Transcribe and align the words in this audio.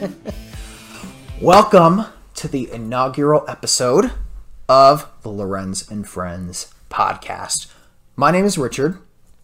Welcome 1.40 2.06
to 2.34 2.48
the 2.48 2.70
inaugural 2.70 3.44
episode 3.46 4.12
of 4.68 5.08
the 5.22 5.28
Lorenz 5.28 5.90
and 5.90 6.04
Friendz 6.04 6.72
podcast. 6.90 7.66
My 8.16 8.30
name 8.30 8.44
is 8.44 8.56
Richard. 8.56 8.98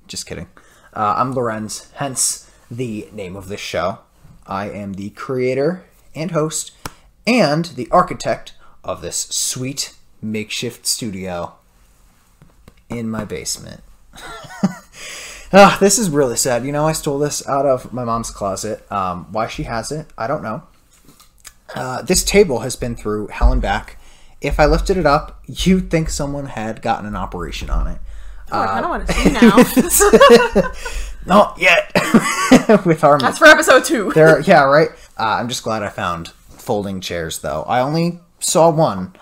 Just 0.07 0.27
kidding. 0.27 0.49
Uh, 0.95 1.15
I'm 1.17 1.33
Lorenz, 1.33 1.91
hence 1.95 2.51
the 2.71 3.09
name 3.13 3.37
of 3.37 3.49
this 3.49 3.61
show. 3.61 3.99
I 4.47 4.71
am 4.71 4.95
the 4.95 5.11
creator 5.11 5.85
and 6.15 6.31
host 6.31 6.73
and 7.27 7.67
the 7.67 7.89
architect 7.91 8.55
of 8.83 9.03
this 9.03 9.29
sweet 9.31 9.95
makeshift 10.23 10.87
studio 10.87 11.55
in 12.89 13.11
my 13.11 13.25
basement. 13.25 13.83
Ah, 15.53 15.79
this 15.81 15.99
is 15.99 16.11
really 16.11 16.37
sad. 16.37 16.65
You 16.65 16.73
know, 16.73 16.87
I 16.87 16.93
stole 16.93 17.19
this 17.19 17.47
out 17.49 17.65
of 17.67 17.93
my 17.93 18.05
mom's 18.05 18.31
closet. 18.31 18.91
Um, 18.93 19.27
why 19.33 19.47
she 19.49 19.63
has 19.65 19.91
it, 19.91 20.07
I 20.19 20.27
don't 20.27 20.43
know. 20.43 20.63
Uh, 21.75 22.03
this 22.03 22.23
table 22.25 22.61
has 22.61 22.77
been 22.77 22.95
through 22.97 23.29
hell 23.29 23.53
and 23.53 23.61
back. 23.63 23.99
If 24.41 24.61
I 24.61 24.67
lifted 24.67 24.97
it 24.97 25.07
up, 25.07 25.43
you'd 25.47 25.91
think 25.91 26.11
someone 26.11 26.47
had 26.47 26.81
gotten 26.83 27.07
an 27.07 27.17
operation 27.17 27.71
on 27.71 27.87
it. 27.89 27.99
Oh, 28.51 28.61
I 28.61 28.67
kind 28.67 28.85
of 28.85 28.91
want 28.91 29.07
to 29.07 29.13
see 29.13 29.31
now. 30.63 30.73
Not 31.27 31.59
yet. 31.61 31.91
With 32.87 33.05
our 33.05 33.19
That's 33.19 33.39
for 33.39 33.47
episode 33.47 33.85
two. 33.85 34.13
there, 34.13 34.41
yeah, 34.41 34.63
right. 34.65 34.89
Uh, 35.19 35.37
I'm 35.39 35.49
just 35.49 35.63
glad 35.63 35.83
I 35.83 35.89
found 35.89 36.29
folding 36.49 37.01
chairs, 37.01 37.41
though. 37.41 37.63
I 37.65 37.81
only 37.81 38.21
saw 38.39 38.71
one 38.71 39.15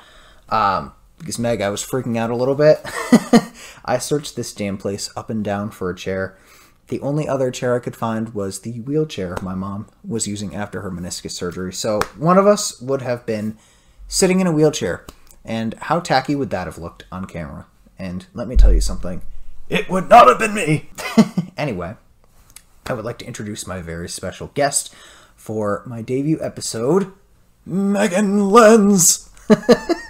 um, 0.50 0.92
because 1.26 1.40
Meg, 1.40 1.60
I 1.60 1.70
was 1.70 1.84
freaking 1.84 2.16
out 2.16 2.30
a 2.30 2.36
little 2.36 2.54
bit. 2.54 2.80
I 3.84 3.98
searched 3.98 4.36
this 4.36 4.54
damn 4.54 4.78
place 4.78 5.10
up 5.16 5.28
and 5.28 5.42
down 5.42 5.72
for 5.72 5.90
a 5.90 5.96
chair. 5.96 6.38
The 6.86 7.00
only 7.00 7.28
other 7.28 7.50
chair 7.50 7.74
I 7.74 7.80
could 7.80 7.96
find 7.96 8.32
was 8.32 8.60
the 8.60 8.78
wheelchair 8.82 9.36
my 9.42 9.56
mom 9.56 9.88
was 10.06 10.28
using 10.28 10.54
after 10.54 10.82
her 10.82 10.90
meniscus 10.90 11.32
surgery. 11.32 11.72
So 11.72 12.00
one 12.16 12.38
of 12.38 12.46
us 12.46 12.80
would 12.80 13.02
have 13.02 13.26
been 13.26 13.58
sitting 14.06 14.38
in 14.38 14.46
a 14.46 14.52
wheelchair. 14.52 15.04
And 15.44 15.74
how 15.74 15.98
tacky 15.98 16.36
would 16.36 16.50
that 16.50 16.68
have 16.68 16.78
looked 16.78 17.06
on 17.10 17.24
camera? 17.24 17.66
And 17.98 18.26
let 18.32 18.46
me 18.46 18.54
tell 18.54 18.72
you 18.72 18.80
something. 18.80 19.22
It 19.68 19.90
would 19.90 20.08
not 20.08 20.28
have 20.28 20.38
been 20.38 20.54
me. 20.54 20.90
anyway, 21.56 21.96
I 22.86 22.92
would 22.92 23.04
like 23.04 23.18
to 23.18 23.26
introduce 23.26 23.66
my 23.66 23.82
very 23.82 24.08
special 24.08 24.52
guest 24.54 24.94
for 25.34 25.82
my 25.86 26.02
debut 26.02 26.38
episode, 26.40 27.12
Meghan 27.68 28.48
Lenz. 28.48 29.28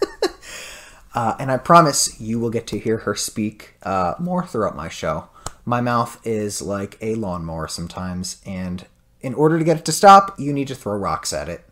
uh, 1.16 1.34
and 1.38 1.50
I 1.50 1.56
promise 1.56 2.20
you 2.20 2.38
will 2.38 2.50
get 2.50 2.66
to 2.68 2.78
hear 2.78 2.98
her 2.98 3.14
speak 3.14 3.74
uh, 3.82 4.14
more 4.18 4.46
throughout 4.46 4.76
my 4.76 4.90
show. 4.90 5.28
My 5.64 5.80
mouth 5.80 6.20
is 6.24 6.60
like 6.60 6.98
a 7.00 7.14
lawnmower 7.14 7.68
sometimes, 7.68 8.42
and 8.44 8.84
in 9.22 9.32
order 9.32 9.58
to 9.58 9.64
get 9.64 9.78
it 9.78 9.86
to 9.86 9.92
stop, 9.92 10.38
you 10.38 10.52
need 10.52 10.68
to 10.68 10.74
throw 10.74 10.94
rocks 10.94 11.32
at 11.32 11.48
it. 11.48 11.64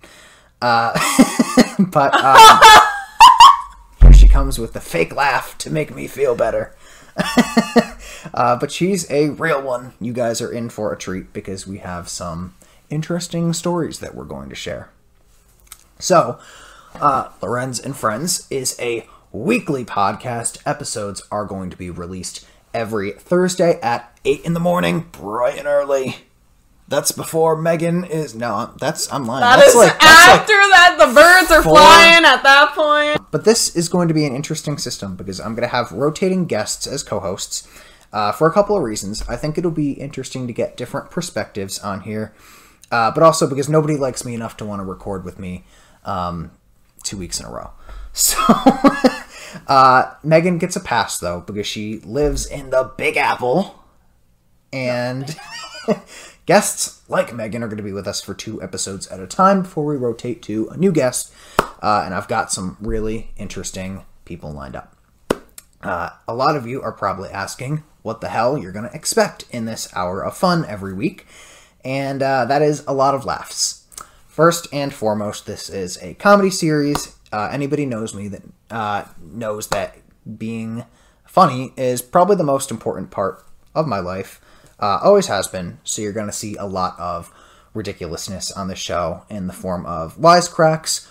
Uh, 0.63 0.99
but 1.79 2.15
um, 2.15 2.61
here 4.01 4.15
she 4.15 4.29
comes 4.29 4.59
with 4.59 4.73
the 4.73 4.81
fake 4.81 5.15
laugh 5.15 5.59
to 5.59 5.71
make 5.71 5.95
me 5.95 6.07
feel 6.07 6.35
better. 6.35 6.75
uh, 8.35 8.57
but 8.57 8.73
she's 8.73 9.09
a 9.11 9.29
real 9.29 9.61
one. 9.61 9.93
You 10.01 10.15
guys 10.15 10.41
are 10.41 10.51
in 10.51 10.71
for 10.71 10.91
a 10.91 10.97
treat 10.97 11.35
because 11.35 11.67
we 11.67 11.79
have 11.79 12.09
some 12.09 12.55
interesting 12.89 13.53
stories 13.53 13.99
that 13.99 14.15
we're 14.15 14.25
going 14.25 14.49
to 14.49 14.55
share. 14.55 14.89
So, 15.99 16.39
uh, 16.95 17.29
Lorenz 17.43 17.79
and 17.79 17.95
Friendz 17.95 18.47
is 18.51 18.75
a 18.81 19.07
weekly 19.35 19.85
podcast. 19.85 20.63
Episodes 20.65 21.21
are 21.31 21.45
going 21.45 21.69
to 21.69 21.77
be 21.77 21.91
released 21.91 22.47
every 22.73 23.11
Thursday 23.11 23.81
at 23.81 24.17
8 24.25 24.45
in 24.45 24.55
the 24.55 24.61
morning, 24.61 25.09
bright 25.13 25.59
and 25.59 25.67
early. 25.67 26.17
That's 26.87 27.13
before 27.13 27.57
Meghan 27.57 28.09
is. 28.09 28.35
No, 28.35 28.75
that's. 28.79 29.11
I'm 29.13 29.27
lying. 29.27 29.41
That 29.41 29.57
that's 29.57 29.71
is 29.71 29.75
like, 29.75 29.99
that's 29.99 30.03
like 30.03 30.41
after 30.41 30.53
that, 30.53 30.97
the 30.99 31.15
birds 31.15 31.51
are 31.51 31.63
four- 31.63 31.79
flying 31.79 32.25
at 32.25 32.43
that 32.43 32.73
point. 32.75 33.31
but 33.31 33.45
this 33.45 33.75
is 33.75 33.89
going 33.89 34.07
to 34.09 34.15
be 34.15 34.27
an 34.27 34.35
interesting 34.37 34.77
system 34.77 35.17
because 35.17 35.41
I'm 35.41 35.55
going 35.55 35.67
to 35.67 35.75
have 35.75 35.91
rotating 35.93 36.45
guests 36.45 36.87
as 36.87 37.03
co 37.03 37.21
hosts 37.21 37.67
uh, 38.13 38.33
for 38.33 38.47
a 38.47 38.53
couple 38.53 38.77
of 38.77 38.83
reasons. 38.83 39.27
I 39.29 39.37
think 39.37 39.57
it'll 39.57 39.71
be 39.71 39.93
interesting 39.93 40.47
to 40.47 40.53
get 40.53 40.77
different 40.77 41.11
perspectives 41.11 41.79
on 41.79 42.03
here, 42.03 42.35
uh, 42.93 43.11
but 43.13 43.23
also 43.23 43.49
because 43.49 43.69
nobody 43.69 43.97
likes 43.97 44.23
me 44.25 44.35
enough 44.35 44.57
to 44.59 44.67
want 44.67 44.81
to 44.81 44.85
record 44.85 45.25
with 45.25 45.39
me 45.39 45.65
um, 46.05 46.51
two 47.03 47.17
weeks 47.17 47.41
in 47.41 47.47
a 47.47 47.51
row. 47.51 47.71
So, 48.17 48.37
uh, 49.67 50.15
Meghan 50.25 50.59
gets 50.59 50.77
a 50.77 50.81
pass 50.81 51.19
though 51.19 51.41
because 51.41 51.67
she 51.67 52.01
lives 52.01 52.47
in 52.47 52.71
the 52.71 52.93
Big 52.97 53.17
Apple, 53.17 53.83
and 54.73 55.37
guests 56.47 57.03
like 57.09 57.29
Meghan 57.29 57.63
are 57.63 57.69
going 57.69 57.77
to 57.77 57.83
be 57.83 57.93
with 57.93 58.09
us 58.09 58.21
for 58.21 58.35
two 58.35 58.63
episodes 58.63 59.07
at 59.09 59.21
a 59.21 59.27
time 59.27 59.63
before 59.63 59.85
we 59.85 59.97
rotate 59.97 60.43
to 60.43 60.69
a 60.69 60.77
new 60.77 60.93
guest. 60.93 61.33
Uh, 61.59 62.03
and 62.05 62.15
I've 62.15 62.29
got 62.29 62.51
some 62.51 62.77
really 62.81 63.31
interesting 63.37 64.05
people 64.25 64.53
lined 64.53 64.77
up. 64.77 64.97
Uh, 65.83 66.11
a 66.27 66.35
lot 66.35 66.57
of 66.57 66.67
you 66.67 66.81
are 66.81 66.93
probably 66.93 67.29
asking 67.29 67.85
what 68.03 68.21
the 68.21 68.31
hell 68.31 68.57
you're 68.57 68.73
going 68.73 68.89
to 68.89 68.95
expect 68.95 69.45
in 69.51 69.67
this 69.67 69.95
hour 69.95 70.23
of 70.23 70.37
fun 70.37 70.65
every 70.67 70.95
week, 70.95 71.27
and 71.85 72.23
uh, 72.23 72.45
that 72.47 72.63
is 72.63 72.85
a 72.87 72.95
lot 72.95 73.15
of 73.15 73.25
laughs. 73.25 73.87
First 74.27 74.67
and 74.73 74.93
foremost, 74.93 75.47
this 75.47 75.69
is 75.69 75.99
a 76.03 76.15
comedy 76.15 76.51
series. 76.51 77.14
Uh, 77.35 77.49
anybody 77.51 77.85
knows 77.85 78.15
me 78.15 78.29
that 78.29 78.43
uh, 78.71 79.05
knows 79.21 79.67
that 79.67 79.97
being 80.39 80.85
funny 81.25 81.73
is 81.77 82.01
probably 82.01 82.37
the 82.37 82.45
most 82.45 82.71
important 82.71 83.11
part 83.11 83.45
of 83.75 83.89
my 83.89 83.99
life. 83.99 84.41
Uh, 84.79 85.01
always 85.03 85.27
has 85.27 85.49
been. 85.49 85.79
So 85.83 86.01
you're 86.01 86.13
going 86.13 86.29
to 86.29 86.33
see 86.33 86.55
a 86.55 86.65
lot 86.65 86.97
of 86.97 87.35
ridiculousness 87.75 88.53
on 88.53 88.69
the 88.69 88.77
show 88.77 89.25
in 89.29 89.49
the 89.49 89.53
form 89.53 89.85
of 89.85 90.17
wisecracks, 90.17 91.09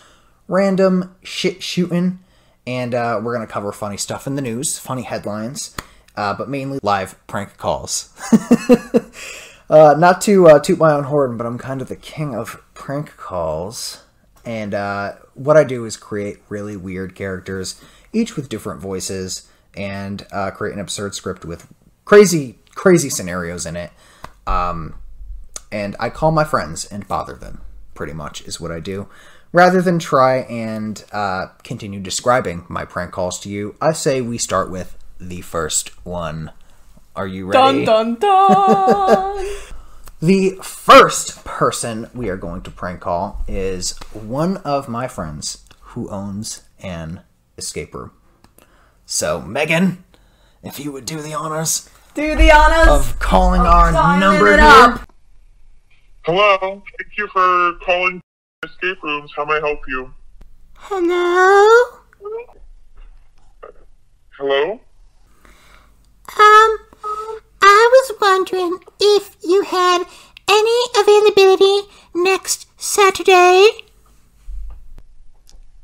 random 0.48 1.14
shit 1.24 1.62
shooting, 1.62 2.20
and 2.66 2.96
uh, 2.96 3.20
we're 3.22 3.36
going 3.36 3.46
to 3.46 3.52
cover 3.52 3.74
funny 3.74 3.98
stuff 3.98 4.26
in 4.26 4.36
the 4.36 4.42
news, 4.42 4.80
funny 4.80 5.02
headlines, 5.02 5.76
uh, 6.16 6.34
but 6.34 6.48
mainly 6.48 6.80
live 6.82 7.20
prank 7.28 7.58
calls. 7.58 8.14
uh, 9.70 9.96
not 10.00 10.22
to 10.22 10.48
uh, 10.48 10.60
toot 10.60 10.80
my 10.80 10.94
own 10.94 11.04
horn, 11.04 11.36
but 11.36 11.46
I'm 11.46 11.58
kind 11.58 11.82
of 11.82 11.90
the 11.90 11.98
king 11.98 12.34
of 12.34 12.64
prank 12.74 13.18
calls. 13.18 14.03
And 14.46 14.74
uh, 14.74 15.14
what 15.34 15.58
I 15.58 15.64
do 15.64 15.86
is 15.86 15.98
create 15.98 16.40
really 16.50 16.76
weird 16.76 17.16
characters, 17.16 17.82
each 18.12 18.36
with 18.36 18.50
different 18.50 18.82
voices, 18.82 19.48
and 19.76 20.26
uh, 20.32 20.52
create 20.52 20.74
an 20.74 20.80
absurd 20.80 21.16
script 21.16 21.46
with 21.46 21.68
crazy, 22.06 22.60
crazy 22.76 23.10
scenarios 23.10 23.66
in 23.66 23.76
it. 23.76 23.92
Um, 24.46 24.96
and 25.72 25.96
I 26.00 26.10
call 26.10 26.32
my 26.32 26.44
friends 26.44 26.86
and 26.86 27.08
bother 27.08 27.34
them, 27.34 27.62
pretty 27.94 28.14
much, 28.14 28.42
is 28.42 28.60
what 28.60 28.72
I 28.72 28.80
do. 28.80 29.08
Rather 29.52 29.82
than 29.82 30.00
try 30.00 30.38
and 30.38 31.04
uh, 31.12 31.48
continue 31.64 32.00
describing 32.00 32.66
my 32.68 32.86
prank 32.86 33.12
calls 33.12 33.40
to 33.42 33.50
you, 33.50 33.76
I 33.80 33.94
say 33.94 34.20
we 34.20 34.38
start 34.38 34.70
with 34.70 34.98
the 35.20 35.42
first 35.42 35.90
one. 36.06 36.52
Are 37.16 37.28
you 37.28 37.46
ready? 37.46 37.86
Dun 37.86 38.16
dun 38.16 38.20
dun. 38.20 39.48
The 40.24 40.52
first 40.64 41.44
person 41.44 42.10
we 42.14 42.30
are 42.30 42.38
going 42.38 42.62
to 42.62 42.72
prank 42.72 43.02
call 43.02 43.44
is 43.46 43.92
one 44.14 44.56
of 44.58 44.88
my 44.88 45.06
friends 45.10 45.66
who 45.82 46.10
owns 46.10 46.64
an 46.82 47.24
escape 47.58 47.94
room. 47.94 48.12
So, 49.06 49.42
Meghan, 49.42 49.98
if 50.64 50.80
you 50.80 50.94
would 50.94 51.04
do 51.04 51.22
the 51.22 51.34
honors 51.34 51.90
Do 52.14 52.36
the 52.38 52.52
honors. 52.54 52.88
of 52.88 53.20
calling 53.20 53.64
our 53.64 53.92
dialing 53.92 54.20
number 54.22 54.56
here. 54.56 54.62
up. 54.62 55.02
Hello. 56.22 56.58
Thank 56.62 57.18
you 57.18 57.28
for 57.28 57.74
calling 57.86 58.22
escape 58.64 59.04
rooms. 59.04 59.30
How 59.36 59.44
may 59.44 59.56
I 59.56 59.60
help 59.60 59.82
you? 59.90 60.14
Hello? 60.78 62.00
Hello? 64.38 64.72
Um, 64.72 64.80
I 66.38 66.83
was 68.04 68.18
wondering 68.20 68.80
if 69.00 69.38
you 69.44 69.64
had 69.64 70.04
any 70.50 70.82
availability 71.00 71.88
next 72.14 72.68
Saturday. 72.78 73.68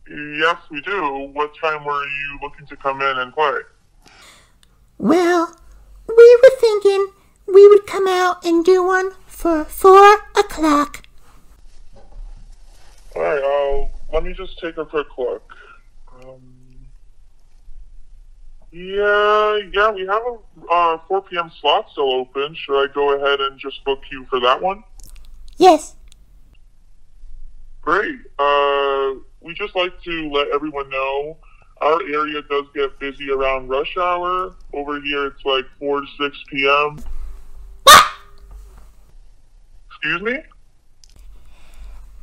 Yes, 0.10 0.58
we 0.72 0.82
do. 0.82 1.30
What 1.34 1.56
time 1.58 1.86
were 1.86 2.04
you 2.04 2.40
looking 2.42 2.66
to 2.68 2.76
come 2.76 3.02
in 3.02 3.18
and 3.20 3.34
play? 3.34 3.60
Well, 4.98 5.56
we 6.08 6.40
were 6.44 6.58
thinking 6.60 7.12
we 7.48 7.68
would 7.68 7.86
come 7.86 8.08
out 8.08 8.44
and 8.44 8.66
do 8.66 8.84
one 8.84 9.12
for 9.28 9.64
four 9.64 10.16
o'clock. 10.36 11.04
All 13.16 13.22
right. 13.22 13.44
I'll 13.44 13.92
let 14.12 14.24
me 14.24 14.34
just 14.34 14.60
take 14.60 14.78
a 14.78 14.86
quick 14.86 15.08
look. 15.18 15.54
Um, 16.24 16.60
yeah, 18.72 19.60
yeah, 19.74 19.92
we 19.92 20.06
have 20.06 20.22
a 20.22 20.72
uh, 20.72 20.98
4 21.08 21.22
p.m. 21.24 21.52
slot 21.60 21.90
still 21.92 22.12
open. 22.14 22.56
Should 22.56 22.84
I 22.84 22.94
go 22.94 23.16
ahead 23.16 23.40
and 23.40 23.60
just 23.60 23.84
book 23.84 24.02
you 24.12 24.26
for 24.30 24.40
that 24.40 24.62
one? 24.62 24.84
Yes. 25.58 25.96
Great. 27.82 28.20
Uh, 28.38 29.14
we 29.42 29.54
just 29.56 29.76
like 29.76 30.00
to 30.04 30.30
let 30.30 30.50
everyone 30.50 30.90
know 30.90 31.38
our 31.82 32.02
area 32.04 32.42
does 32.44 32.66
get 32.76 33.00
busy 33.00 33.32
around 33.32 33.70
rush 33.70 33.96
hour. 33.98 34.54
Over 34.74 35.02
here, 35.02 35.28
it's 35.28 35.46
like 35.46 35.66
4 35.80 36.02
to 36.02 36.08
6 36.20 36.44
p.m. 36.50 37.00
Excuse 39.88 40.22
me? 40.22 40.38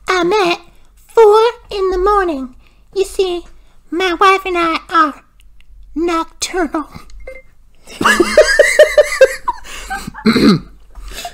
I'm 0.09 0.33
at 0.33 0.61
four 0.97 1.41
in 1.71 1.91
the 1.91 1.99
morning. 1.99 2.55
You 2.95 3.05
see, 3.05 3.45
my 3.91 4.15
wife 4.15 4.47
and 4.47 4.57
I 4.57 4.79
are 4.89 5.26
nocturnal. 5.97 6.89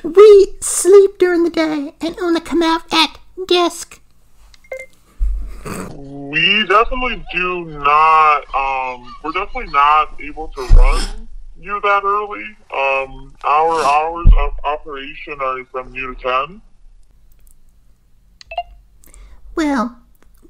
we 0.02 0.54
sleep 0.60 1.18
during 1.18 1.44
the 1.44 1.50
day 1.50 1.94
and 2.00 2.16
only 2.20 2.40
come 2.40 2.62
out 2.62 2.90
at 2.92 3.18
dusk. 3.46 4.00
We 5.94 6.66
definitely 6.66 7.22
do 7.34 7.64
not. 7.66 8.42
Um, 8.54 9.14
we're 9.22 9.32
definitely 9.32 9.72
not 9.72 10.18
able 10.20 10.48
to 10.48 10.62
run 10.62 11.28
you 11.60 11.80
that 11.82 12.02
early. 12.04 12.44
Um, 12.74 13.34
our 13.44 13.84
hours 13.84 14.28
of 14.38 14.52
operation 14.64 15.40
are 15.40 15.64
from 15.66 15.92
noon 15.92 16.16
to 16.16 16.22
ten. 16.22 16.62
Well, 19.54 19.98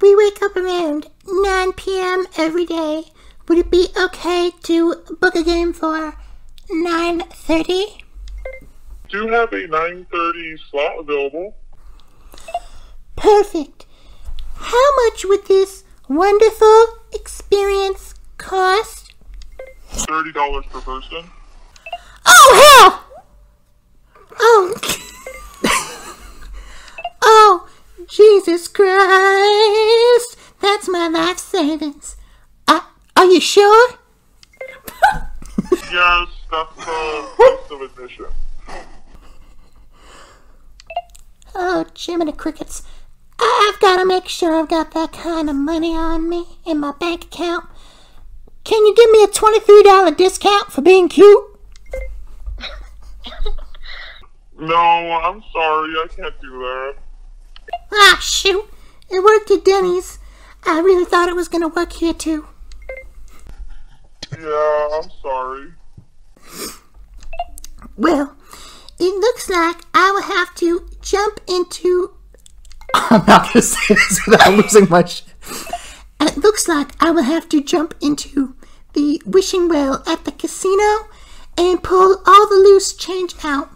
we 0.01 0.15
wake 0.15 0.41
up 0.43 0.57
around 0.57 1.09
9 1.27 1.73
p.m. 1.73 2.27
every 2.37 2.65
day. 2.65 3.05
Would 3.49 3.59
it 3.59 3.71
be 3.71 3.89
okay 3.97 4.51
to 4.63 4.97
book 5.21 5.35
a 5.35 5.43
game 5.43 5.73
for 5.73 6.15
9:30? 6.71 8.03
Do 9.13 9.25
you 9.25 9.29
have 9.29 9.53
a 9.53 9.67
nine 9.67 10.07
thirty 10.11 10.57
slot 10.71 11.01
available. 11.01 11.55
Perfect. 13.15 13.85
How 14.55 14.97
much 15.05 15.27
would 15.27 15.47
this 15.47 15.85
wonderful 16.09 16.87
experience 17.13 18.15
cost? 18.39 19.13
Thirty 19.91 20.33
dollars 20.33 20.65
per 20.71 20.81
person. 20.81 21.31
Oh 22.25 22.51
hell! 22.63 23.05
Oh. 24.41 24.75
oh, 27.23 27.69
Jesus 28.09 28.67
Christ! 28.67 30.39
That's 30.63 30.89
my 30.89 31.09
life 31.09 31.39
savings. 31.39 32.17
Are 33.17 33.27
you 33.27 33.41
sure? 33.41 33.91
Yes, 35.93 36.29
that's 36.51 36.75
the 36.77 37.29
price 37.37 37.71
of 37.71 37.83
admission. 37.83 38.27
Oh, 41.55 41.85
Jiminy 41.95 42.33
Crickets. 42.33 42.83
I've 43.39 43.79
got 43.79 43.99
to 43.99 44.07
make 44.07 44.27
sure 44.27 44.55
I've 44.55 44.71
got 44.71 44.93
that 44.93 45.13
kind 45.13 45.51
of 45.51 45.57
money 45.57 45.95
on 45.95 46.31
me 46.31 46.47
in 46.65 46.81
my 46.81 46.93
bank 46.99 47.25
account. 47.25 47.67
Can 48.65 48.87
you 48.87 48.95
give 48.95 49.11
me 49.11 49.23
a 49.23 49.27
$23 49.27 50.17
discount 50.17 50.73
for 50.73 50.81
being 50.81 51.09
cute? 51.09 51.45
No, 54.59 54.77
I'm 54.77 55.43
sorry, 55.53 55.91
I 55.91 56.07
can't 56.15 56.41
do 56.41 56.59
that. 56.61 56.95
Ah, 57.93 58.19
shoot. 58.23 58.65
It 59.11 59.25
worked 59.25 59.51
at 59.51 59.65
Denny's. 59.65 60.21
I 60.65 60.79
really 60.81 61.05
thought 61.05 61.29
it 61.29 61.35
was 61.35 61.49
going 61.49 61.63
to 61.63 61.69
work 61.69 61.95
here, 61.95 62.15
too. 62.15 62.47
Yeah, 64.43 64.89
I'm 64.95 65.09
sorry. 65.23 65.73
Well, 67.97 68.37
it 68.99 69.15
looks 69.21 69.49
like 69.49 69.83
I 69.95 70.11
will 70.11 70.23
have 70.23 70.53
to 70.57 70.89
jump 71.01 71.41
into. 71.47 72.15
I'm 72.95 73.25
not 73.25 73.53
gonna 73.53 73.63
say 73.63 73.95
this 73.95 74.21
without 74.27 74.55
losing 74.55 74.89
my 74.89 75.05
shit. 75.05 75.33
It 76.21 76.39
looks 76.39 76.67
like 76.67 76.91
I 77.01 77.13
will 77.13 77.23
have 77.23 77.49
to 77.51 77.63
jump 77.63 77.95
into 78.01 78.57
the 78.95 79.23
wishing 79.25 79.69
well 79.69 80.03
at 80.09 80.25
the 80.25 80.33
casino 80.33 81.09
and 81.57 81.83
pull 81.83 82.21
all 82.27 82.49
the 82.49 82.57
loose 82.57 82.95
change 82.95 83.35
out. 83.45 83.71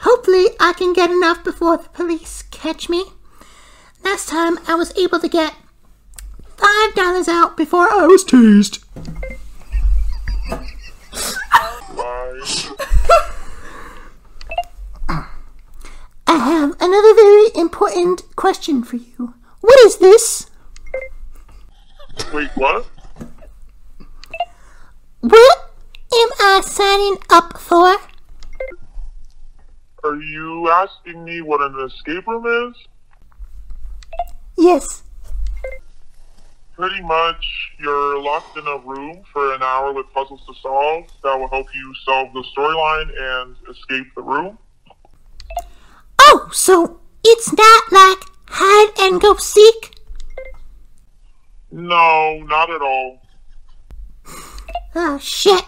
Hopefully, 0.00 0.48
I 0.60 0.74
can 0.74 0.92
get 0.92 1.10
enough 1.10 1.42
before 1.42 1.78
the 1.78 1.88
police 1.88 2.42
catch 2.50 2.90
me. 2.90 3.04
Last 4.04 4.28
time, 4.28 4.58
I 4.68 4.74
was 4.74 4.94
able 4.94 5.20
to 5.20 5.28
get 5.28 5.54
five 6.58 6.94
dollars 6.94 7.28
out 7.28 7.56
before 7.56 7.90
I 7.90 8.06
was 8.06 8.24
teased. 8.24 8.84
I 16.26 16.36
have 16.36 16.74
another 16.80 17.14
very 17.14 17.48
important 17.54 18.22
question 18.36 18.82
for 18.82 18.96
you. 18.96 19.34
What 19.60 19.78
is 19.80 19.98
this? 19.98 20.50
Wait, 22.32 22.50
what? 22.54 22.86
What 25.20 25.70
am 26.14 26.28
I 26.40 26.60
signing 26.64 27.18
up 27.30 27.58
for? 27.58 27.96
Are 30.04 30.16
you 30.16 30.68
asking 30.68 31.24
me 31.24 31.42
what 31.42 31.60
an 31.60 31.78
escape 31.80 32.26
room 32.26 32.70
is? 32.70 32.76
Yes. 34.58 35.04
Pretty 36.74 37.02
much, 37.02 37.44
you're 37.78 38.20
locked 38.20 38.56
in 38.56 38.66
a 38.66 38.78
room 38.78 39.22
for 39.32 39.54
an 39.54 39.62
hour 39.62 39.92
with 39.92 40.06
puzzles 40.14 40.40
to 40.46 40.54
solve 40.62 41.04
that 41.22 41.38
will 41.38 41.48
help 41.48 41.66
you 41.74 41.94
solve 42.04 42.32
the 42.32 42.42
storyline 42.56 43.10
and 43.44 43.56
escape 43.70 44.06
the 44.16 44.22
room. 44.22 44.58
Oh, 46.18 46.48
so 46.50 47.00
it's 47.24 47.52
not 47.52 47.92
like 47.92 48.18
hide 48.46 48.92
and 49.00 49.20
go 49.20 49.36
seek? 49.36 49.94
No, 51.70 52.38
not 52.46 52.70
at 52.70 52.80
all. 52.80 53.22
Oh, 54.94 55.18
shit. 55.18 55.64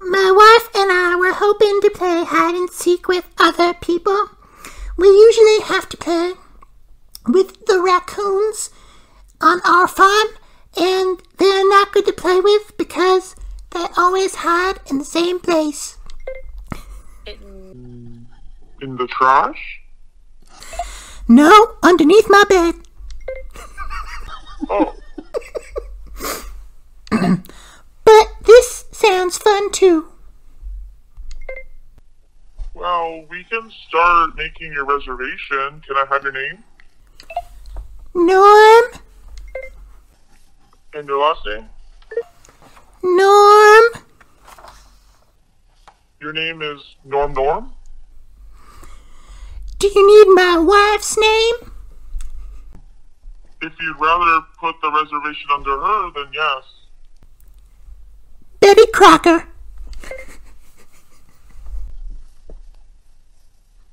My 0.00 0.30
wife 0.30 0.68
and 0.74 0.92
I 0.92 1.16
were 1.16 1.32
hoping 1.32 1.80
to 1.82 1.90
play 1.90 2.24
hide 2.24 2.54
and 2.54 2.70
seek 2.70 3.08
with 3.08 3.28
other 3.38 3.74
people. 3.74 4.28
We 4.96 5.08
usually 5.08 5.60
have 5.62 5.88
to 5.88 5.96
play 5.96 6.34
with 7.26 7.66
the 7.66 7.80
raccoons 7.80 8.70
on 9.40 9.60
our 9.66 9.86
farm, 9.88 10.28
and 10.76 11.20
they're 11.38 11.68
not 11.68 11.92
good 11.92 12.06
to 12.06 12.12
play 12.12 12.40
with 12.40 12.76
because 12.76 13.34
they 13.70 13.86
always 13.96 14.36
hide 14.36 14.78
in 14.90 14.98
the 14.98 15.04
same 15.04 15.38
place. 15.40 15.96
Mm. 17.26 18.24
In 18.82 18.96
the 18.96 19.06
trash? 19.06 19.80
No, 21.28 21.74
underneath 21.82 22.26
my 22.28 22.44
bed. 22.48 22.74
Oh, 24.70 24.94
But 28.04 28.26
this 28.44 28.84
sounds 28.92 29.36
fun 29.36 29.70
too. 29.72 30.08
well, 32.74 33.24
we 33.28 33.42
can 33.44 33.70
start 33.88 34.36
making 34.36 34.72
your 34.72 34.84
reservation. 34.84 35.82
Can 35.86 35.96
I 35.96 36.04
have 36.08 36.22
your 36.22 36.32
name 36.32 36.62
Norm, 38.14 38.84
and 40.96 41.06
your 41.08 41.18
last 41.20 41.44
name? 41.46 41.68
Norm, 43.02 43.84
Your 46.20 46.32
name 46.32 46.62
is 46.62 46.80
Norm 47.04 47.34
Norm? 47.34 47.72
do 49.78 49.88
you 49.88 50.06
need 50.26 50.34
my 50.34 50.58
wife's 50.58 51.18
name? 51.18 51.70
If 53.60 53.72
you'd 53.80 54.00
rather 54.00 54.46
put 54.58 54.74
the 54.80 54.90
reservation 54.90 55.50
under 55.52 55.78
her, 55.78 56.10
then 56.14 56.32
yes. 56.32 56.64
Betty 58.60 58.86
Crocker. 58.92 59.46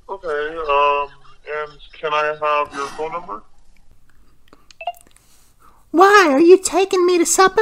Okay, 0.09 0.57
um, 0.57 1.07
and 1.49 1.79
can 1.99 2.13
I 2.13 2.37
have 2.41 2.73
your 2.73 2.87
phone 2.89 3.11
number? 3.11 3.43
Why 5.93 6.27
are 6.31 6.39
you 6.39 6.57
taking 6.57 7.05
me 7.05 7.19
to 7.19 7.25
supper? 7.25 7.61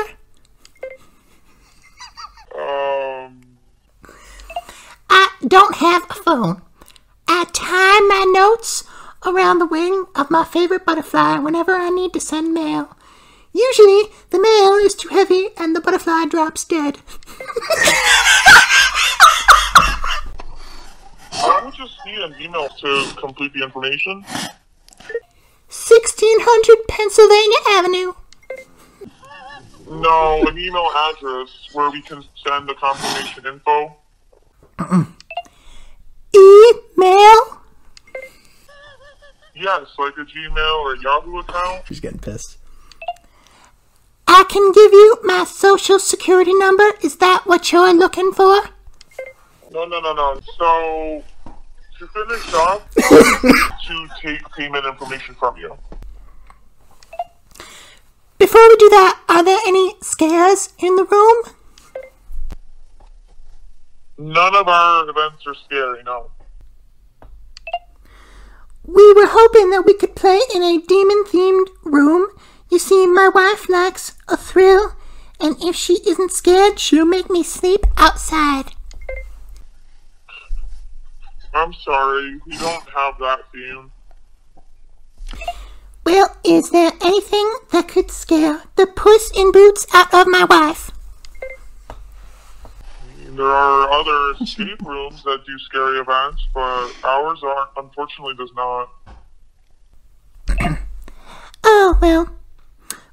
Um, 2.58 3.42
I 5.10 5.28
don't 5.46 5.76
have 5.76 6.06
a 6.10 6.14
phone. 6.14 6.62
I 7.28 7.44
tie 7.52 8.00
my 8.08 8.24
notes 8.34 8.86
around 9.26 9.60
the 9.60 9.66
wing 9.66 10.06
of 10.16 10.32
my 10.32 10.46
favorite 10.46 10.86
butterfly 10.86 11.40
whenever 11.40 11.74
I 11.74 11.90
need 11.90 12.14
to 12.14 12.22
send 12.22 12.54
mail. 12.54 12.96
Usually, 13.52 14.04
the 14.30 14.40
mail 14.40 14.76
is 14.76 14.96
too 14.96 15.10
heavy 15.10 15.50
and 15.58 15.76
the 15.76 15.82
butterfly 15.82 16.24
drops 16.30 16.64
dead. 16.64 17.00
I 21.34 21.62
would 21.66 21.74
just 21.74 21.98
need 22.06 22.20
an 22.20 22.34
email 22.40 22.70
to 22.70 23.12
complete 23.18 23.52
the 23.52 23.62
information. 23.66 24.24
1600 25.68 26.88
Pennsylvania 26.88 27.58
Avenue. 27.72 28.14
No, 29.92 30.42
an 30.48 30.58
email 30.58 30.90
address 31.10 31.50
where 31.74 31.90
we 31.90 32.02
can 32.02 32.24
send 32.48 32.70
the 32.70 32.76
confirmation 32.76 33.46
info. 33.46 33.98
Email? 36.34 37.62
Yes, 39.54 39.88
like 40.00 40.14
a 40.18 40.24
Gmail 40.24 40.84
or 40.86 40.96
Yahoo 40.96 41.40
account. 41.40 41.84
She's 41.88 42.00
getting 42.00 42.20
pissed. 42.20 42.58
I 44.28 44.46
can 44.48 44.72
give 44.72 44.94
you 44.94 45.18
my 45.24 45.44
social 45.44 46.00
security 46.00 46.54
number. 46.54 46.92
Is 47.04 47.18
that 47.18 47.46
what 47.46 47.74
you're 47.74 47.94
looking 47.94 48.32
for? 48.32 48.62
No, 49.72 49.84
no, 49.84 50.00
no, 50.00 50.14
no. 50.14 50.40
So, 50.58 51.24
to 52.00 52.08
finish 52.08 52.54
off, 52.54 52.90
to 52.96 54.08
take 54.22 54.50
payment 54.54 54.86
information 54.86 55.36
from 55.36 55.58
you. 55.58 55.78
Before 58.42 58.68
we 58.70 58.76
do 58.78 58.90
that, 58.90 59.22
are 59.30 59.44
there 59.44 59.60
any 59.68 59.94
scares 60.02 60.74
in 60.80 60.96
the 60.96 61.04
room? 61.04 61.44
None 64.18 64.56
of 64.56 64.68
our 64.68 65.08
events 65.08 65.46
are 65.46 65.54
scary, 65.54 66.02
no. 66.02 66.32
We 68.84 69.14
were 69.14 69.28
hoping 69.28 69.70
that 69.70 69.84
we 69.86 69.94
could 69.94 70.16
play 70.16 70.40
in 70.56 70.64
a 70.64 70.80
demon 70.80 71.24
themed 71.26 71.68
room. 71.84 72.30
You 72.72 72.80
see, 72.80 73.06
my 73.06 73.30
wife 73.30 73.70
likes 73.70 74.18
a 74.28 74.36
thrill, 74.36 74.96
and 75.40 75.56
if 75.62 75.76
she 75.76 76.00
isn't 76.08 76.32
scared, 76.32 76.80
she'll 76.80 77.06
make 77.06 77.30
me 77.30 77.44
sleep 77.44 77.86
outside. 77.96 78.72
I'm 81.54 81.74
sorry, 81.74 82.40
we 82.48 82.58
don't 82.58 82.90
have 82.90 83.20
that 83.20 83.42
theme. 83.54 83.92
Well, 86.06 86.36
is 86.44 86.72
there 86.72 86.92
anything 87.02 87.54
that 87.72 87.88
could 87.88 88.10
scare 88.10 88.64
the 88.76 88.88
puss 88.88 89.32
in 89.36 89.52
boots 89.52 89.86
out 89.94 90.14
of 90.14 90.28
my 90.28 90.46
wife? 90.46 90.92
There 93.30 93.46
are 93.46 93.90
other 93.90 94.44
escape 94.44 94.82
rooms 94.82 95.24
that 95.24 95.46
do 95.46 95.58
scary 95.60 96.00
events, 96.00 96.46
but 96.54 96.92
ours 97.04 97.42
are 97.44 97.70
unfortunately 97.78 98.36
does 98.36 98.52
not. 98.56 98.90
Oh, 101.64 101.98
well, 102.02 102.28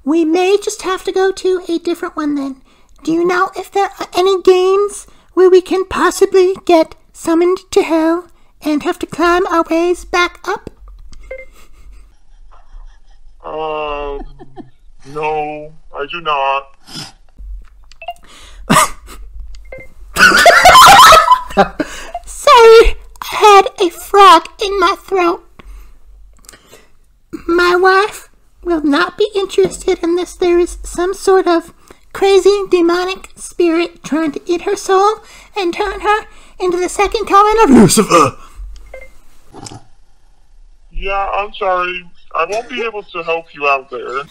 we 0.03 0.25
may 0.25 0.57
just 0.57 0.81
have 0.81 1.03
to 1.03 1.11
go 1.11 1.31
to 1.31 1.61
a 1.69 1.77
different 1.77 2.15
one 2.15 2.33
then. 2.33 2.63
Do 3.03 3.11
you 3.11 3.23
know 3.23 3.51
if 3.55 3.71
there 3.71 3.91
are 3.99 4.07
any 4.17 4.41
games 4.41 5.05
where 5.33 5.49
we 5.51 5.61
can 5.61 5.85
possibly 5.85 6.55
get 6.65 6.95
summoned 7.13 7.59
to 7.71 7.83
hell 7.83 8.27
and 8.61 8.81
have 8.83 8.97
to 8.99 9.05
climb 9.05 9.45
our 9.47 9.63
ways 9.69 10.03
back 10.03 10.39
up? 10.47 10.68
Um, 13.43 14.21
no, 15.07 15.73
I 15.95 16.05
do 16.11 16.21
not. 16.21 16.75
Sorry, 22.25 22.95
I 23.21 23.25
had 23.31 23.69
a 23.79 23.89
frog 23.89 24.47
in 24.61 24.79
my 24.79 24.95
throat. 24.99 25.45
My 27.47 27.75
wife 27.75 28.29
will 28.63 28.81
not 28.81 29.17
be 29.17 29.29
interested 29.33 29.99
unless 30.03 30.35
there 30.35 30.59
is 30.59 30.77
some 30.83 31.13
sort 31.13 31.47
of 31.47 31.73
crazy 32.11 32.63
demonic 32.69 33.31
spirit 33.35 34.03
trying 34.03 34.31
to 34.33 34.41
eat 34.45 34.61
her 34.61 34.75
soul 34.75 35.19
and 35.55 35.73
turn 35.73 36.01
her 36.01 36.25
into 36.59 36.77
the 36.77 36.89
second 36.89 37.25
coming 37.25 37.55
of 37.63 37.69
Lucifer. 37.69 38.37
Yeah, 40.91 41.29
I'm 41.33 41.53
sorry. 41.53 42.03
I 42.33 42.45
won't 42.45 42.69
be 42.69 42.83
able 42.83 43.03
to 43.03 43.23
help 43.23 43.53
you 43.53 43.67
out 43.67 43.89
there. 43.89 44.23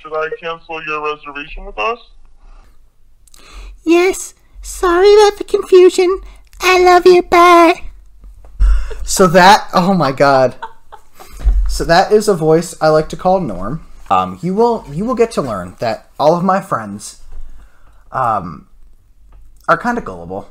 Should 0.00 0.12
I 0.12 0.28
cancel 0.40 0.84
your 0.84 1.14
reservation 1.14 1.64
with 1.64 1.78
us? 1.78 1.98
Yes, 3.84 4.34
sorry 4.60 5.12
about 5.14 5.38
the 5.38 5.44
confusion. 5.44 6.20
I 6.60 6.82
love 6.82 7.06
you. 7.06 7.22
Bye. 7.22 7.84
So 9.04 9.26
that, 9.28 9.68
oh 9.74 9.94
my 9.94 10.12
god. 10.12 10.56
So 11.68 11.84
that 11.84 12.12
is 12.12 12.28
a 12.28 12.34
voice 12.34 12.74
I 12.80 12.88
like 12.88 13.08
to 13.10 13.16
call 13.16 13.40
Norm. 13.40 13.86
Um, 14.10 14.38
you 14.42 14.54
will 14.54 14.84
you 14.90 15.06
will 15.06 15.14
get 15.14 15.30
to 15.32 15.42
learn 15.42 15.76
that 15.78 16.10
all 16.20 16.36
of 16.36 16.44
my 16.44 16.60
friends 16.60 17.22
um, 18.10 18.68
are 19.68 19.78
kind 19.78 19.96
of 19.96 20.04
gullible. 20.04 20.50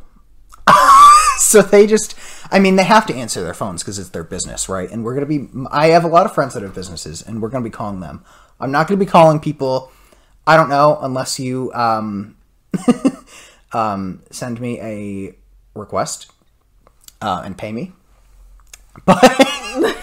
so 1.37 1.61
they 1.61 1.87
just, 1.87 2.15
I 2.51 2.59
mean, 2.59 2.75
they 2.75 2.83
have 2.83 3.05
to 3.07 3.13
answer 3.13 3.43
their 3.43 3.53
phones 3.53 3.83
because 3.83 3.99
it's 3.99 4.09
their 4.09 4.23
business, 4.23 4.69
right? 4.69 4.89
And 4.89 5.03
we're 5.03 5.13
gonna 5.13 5.25
be. 5.25 5.47
I 5.71 5.87
have 5.87 6.03
a 6.03 6.07
lot 6.07 6.25
of 6.25 6.33
friends 6.33 6.53
that 6.53 6.63
have 6.63 6.75
businesses, 6.75 7.21
and 7.21 7.41
we're 7.41 7.49
gonna 7.49 7.63
be 7.63 7.69
calling 7.69 7.99
them. 7.99 8.23
I'm 8.59 8.71
not 8.71 8.87
gonna 8.87 8.99
be 8.99 9.05
calling 9.05 9.39
people. 9.39 9.91
I 10.45 10.57
don't 10.57 10.69
know 10.69 10.97
unless 11.01 11.39
you 11.39 11.71
um, 11.73 12.35
um, 13.73 14.21
send 14.31 14.59
me 14.59 14.79
a 14.81 15.35
request 15.73 16.31
uh, 17.21 17.41
and 17.45 17.57
pay 17.57 17.71
me 17.71 17.93
but 19.05 19.97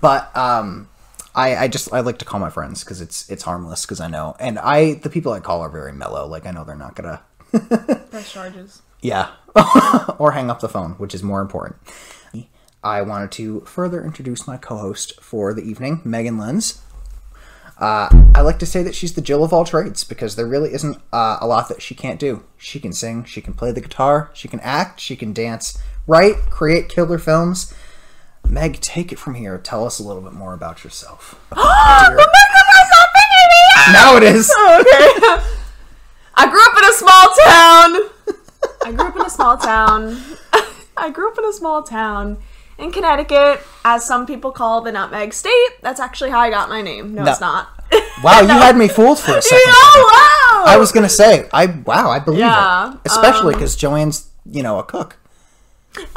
but 0.00 0.36
um 0.36 0.88
I, 1.34 1.56
I 1.56 1.68
just 1.68 1.92
I 1.92 2.00
like 2.00 2.18
to 2.18 2.24
call 2.24 2.40
my 2.40 2.50
friends 2.50 2.82
because 2.82 3.00
it's 3.00 3.28
it's 3.30 3.42
harmless 3.42 3.84
because 3.84 4.00
I 4.00 4.08
know 4.08 4.36
and 4.40 4.58
I 4.58 4.94
the 4.94 5.10
people 5.10 5.32
I 5.32 5.40
call 5.40 5.60
are 5.60 5.68
very 5.68 5.92
mellow 5.92 6.26
like 6.26 6.46
I 6.46 6.50
know 6.50 6.64
they're 6.64 6.76
not 6.76 6.94
gonna 6.94 7.22
Press 8.10 8.32
charges. 8.32 8.82
yeah 9.00 9.30
or 10.18 10.32
hang 10.32 10.50
up 10.50 10.60
the 10.60 10.68
phone 10.68 10.92
which 10.92 11.14
is 11.14 11.22
more 11.22 11.40
important. 11.40 11.76
I 12.82 13.02
wanted 13.02 13.32
to 13.32 13.60
further 13.62 14.04
introduce 14.04 14.46
my 14.46 14.56
co-host 14.56 15.20
for 15.20 15.52
the 15.52 15.62
evening, 15.62 16.00
Meghan 16.06 16.38
Lenz. 16.38 16.80
Uh, 17.76 18.08
I 18.34 18.40
like 18.40 18.58
to 18.60 18.66
say 18.66 18.82
that 18.84 18.94
she's 18.94 19.14
the 19.14 19.20
Jill 19.20 19.42
of 19.42 19.52
all 19.52 19.64
trades 19.64 20.04
because 20.04 20.36
there 20.36 20.46
really 20.46 20.72
isn't 20.72 20.96
uh, 21.12 21.38
a 21.40 21.46
lot 21.46 21.68
that 21.68 21.82
she 21.82 21.94
can't 21.96 22.20
do. 22.20 22.44
She 22.56 22.78
can 22.78 22.92
sing, 22.92 23.24
she 23.24 23.40
can 23.40 23.52
play 23.54 23.72
the 23.72 23.80
guitar, 23.80 24.30
she 24.32 24.46
can 24.46 24.60
act, 24.60 25.00
she 25.00 25.16
can 25.16 25.32
dance, 25.32 25.76
write, 26.06 26.36
create 26.50 26.88
killer 26.88 27.18
films. 27.18 27.74
Meg, 28.46 28.80
take 28.80 29.10
it 29.12 29.18
from 29.18 29.34
here. 29.34 29.58
Tell 29.58 29.84
us 29.84 29.98
a 29.98 30.02
little 30.04 30.22
bit 30.22 30.32
more 30.32 30.54
about 30.54 30.84
yourself. 30.84 31.38
Now 33.92 34.16
it 34.16 34.22
is. 34.22 34.52
Okay. 34.68 35.57
I 36.38 36.48
grew 36.48 36.62
up 36.62 36.78
in 36.78 36.84
a 36.84 36.92
small 36.92 37.26
town. 37.44 38.10
I 38.84 38.92
grew 38.92 39.06
up 39.08 39.16
in 39.16 39.22
a 39.22 39.30
small 39.30 39.56
town. 39.56 40.22
I 40.96 41.10
grew 41.10 41.30
up 41.30 41.36
in 41.36 41.44
a 41.44 41.52
small 41.52 41.82
town 41.82 42.38
in 42.78 42.92
Connecticut, 42.92 43.60
as 43.84 44.04
some 44.04 44.24
people 44.24 44.52
call 44.52 44.80
the 44.80 44.92
Nutmeg 44.92 45.32
State. 45.32 45.70
That's 45.82 45.98
actually 45.98 46.30
how 46.30 46.38
I 46.38 46.50
got 46.50 46.68
my 46.68 46.80
name. 46.80 47.14
No, 47.14 47.24
it's 47.24 47.40
not. 47.40 47.68
Wow, 48.22 48.40
you 48.40 48.48
had 48.48 48.76
me 48.76 48.88
fooled 48.88 49.20
for 49.20 49.36
a 49.36 49.40
second. 49.40 49.60
oh 49.68 50.64
wow! 50.66 50.72
I 50.72 50.76
was 50.76 50.90
gonna 50.90 51.08
say, 51.08 51.48
I 51.52 51.66
wow, 51.66 52.10
I 52.10 52.18
believe 52.18 52.40
Yeah, 52.40 52.94
it, 52.94 53.00
especially 53.06 53.54
um, 53.54 53.60
because 53.60 53.76
Joanne's, 53.76 54.28
you 54.44 54.64
know, 54.64 54.80
a 54.80 54.82
cook. 54.82 55.17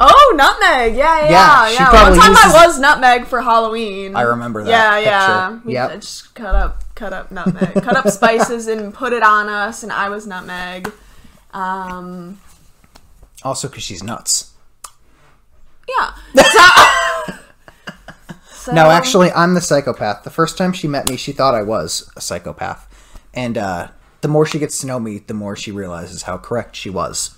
Oh, 0.00 0.34
nutmeg. 0.36 0.96
Yeah, 0.96 1.24
yeah, 1.24 1.30
Yeah, 1.30 1.70
yeah. 1.70 2.02
One 2.10 2.18
time 2.18 2.30
uses- 2.32 2.54
I 2.54 2.66
was 2.66 2.78
nutmeg 2.78 3.26
for 3.26 3.40
Halloween. 3.40 4.16
I 4.16 4.22
remember 4.22 4.62
that 4.64 4.70
Yeah, 4.70 4.98
yeah. 4.98 5.50
picture. 5.56 5.70
Yep. 5.70 6.00
just 6.00 6.34
cut 6.34 6.54
up, 6.54 6.82
cut 6.94 7.12
up 7.12 7.30
nutmeg, 7.30 7.74
cut 7.82 7.96
up 7.96 8.08
spices 8.08 8.66
and 8.66 8.92
put 8.92 9.12
it 9.12 9.22
on 9.22 9.48
us, 9.48 9.82
and 9.82 9.92
I 9.92 10.08
was 10.08 10.26
nutmeg. 10.26 10.90
Um, 11.52 12.40
Also, 13.42 13.68
because 13.68 13.82
she's 13.82 14.02
nuts. 14.02 14.50
yeah. 15.88 16.12
So, 16.34 17.32
so- 18.54 18.72
No, 18.72 18.90
actually, 18.90 19.30
I'm 19.32 19.54
the 19.54 19.60
psychopath. 19.60 20.24
The 20.24 20.30
first 20.30 20.56
time 20.58 20.72
she 20.72 20.88
met 20.88 21.08
me, 21.08 21.16
she 21.16 21.32
thought 21.32 21.54
I 21.54 21.62
was 21.62 22.10
a 22.16 22.20
psychopath, 22.20 22.88
and 23.34 23.58
uh, 23.58 23.88
the 24.20 24.28
more 24.28 24.46
she 24.46 24.58
gets 24.58 24.78
to 24.80 24.86
know 24.86 24.98
me, 25.00 25.18
the 25.18 25.34
more 25.34 25.56
she 25.56 25.70
realizes 25.72 26.22
how 26.22 26.38
correct 26.38 26.76
she 26.76 26.90
was. 26.90 27.34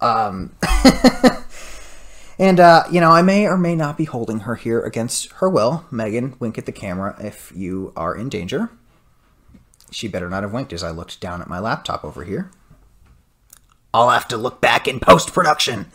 Um, 0.00 0.50
and 2.38 2.60
uh, 2.60 2.84
you 2.90 3.00
know, 3.00 3.10
I 3.10 3.22
may 3.22 3.46
or 3.46 3.56
may 3.56 3.74
not 3.74 3.96
be 3.96 4.04
holding 4.04 4.40
her 4.40 4.54
here 4.54 4.80
against 4.80 5.30
her 5.32 5.48
will. 5.48 5.84
Meghan, 5.90 6.38
wink 6.40 6.58
at 6.58 6.66
the 6.66 6.72
camera 6.72 7.16
if 7.20 7.52
you 7.54 7.92
are 7.96 8.16
in 8.16 8.28
danger. 8.28 8.70
She 9.90 10.08
better 10.08 10.28
not 10.28 10.42
have 10.42 10.52
winked 10.52 10.72
as 10.72 10.82
I 10.82 10.90
looked 10.90 11.20
down 11.20 11.42
at 11.42 11.48
my 11.48 11.58
laptop 11.58 12.04
over 12.04 12.24
here. 12.24 12.50
I'll 13.94 14.10
have 14.10 14.28
to 14.28 14.36
look 14.36 14.60
back 14.60 14.88
in 14.88 15.00
post 15.00 15.32
production. 15.32 15.86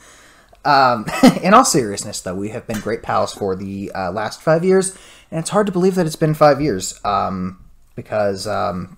Um, 0.64 1.06
in 1.42 1.54
all 1.54 1.66
seriousness, 1.66 2.22
though, 2.22 2.36
we 2.36 2.50
have 2.50 2.68
been 2.68 2.80
great 2.80 3.02
pals 3.02 3.34
for 3.34 3.56
the 3.56 3.92
uh, 3.96 4.12
last 4.12 4.42
five 4.42 4.64
years, 4.64 4.96
and 5.32 5.40
it's 5.40 5.50
hard 5.50 5.66
to 5.68 5.72
believe 5.72 5.96
that 5.96 6.06
it's 6.06 6.16
been 6.16 6.34
five 6.34 6.62
years 6.62 7.00
um, 7.04 7.64
because 7.96 8.46
um, 8.46 8.98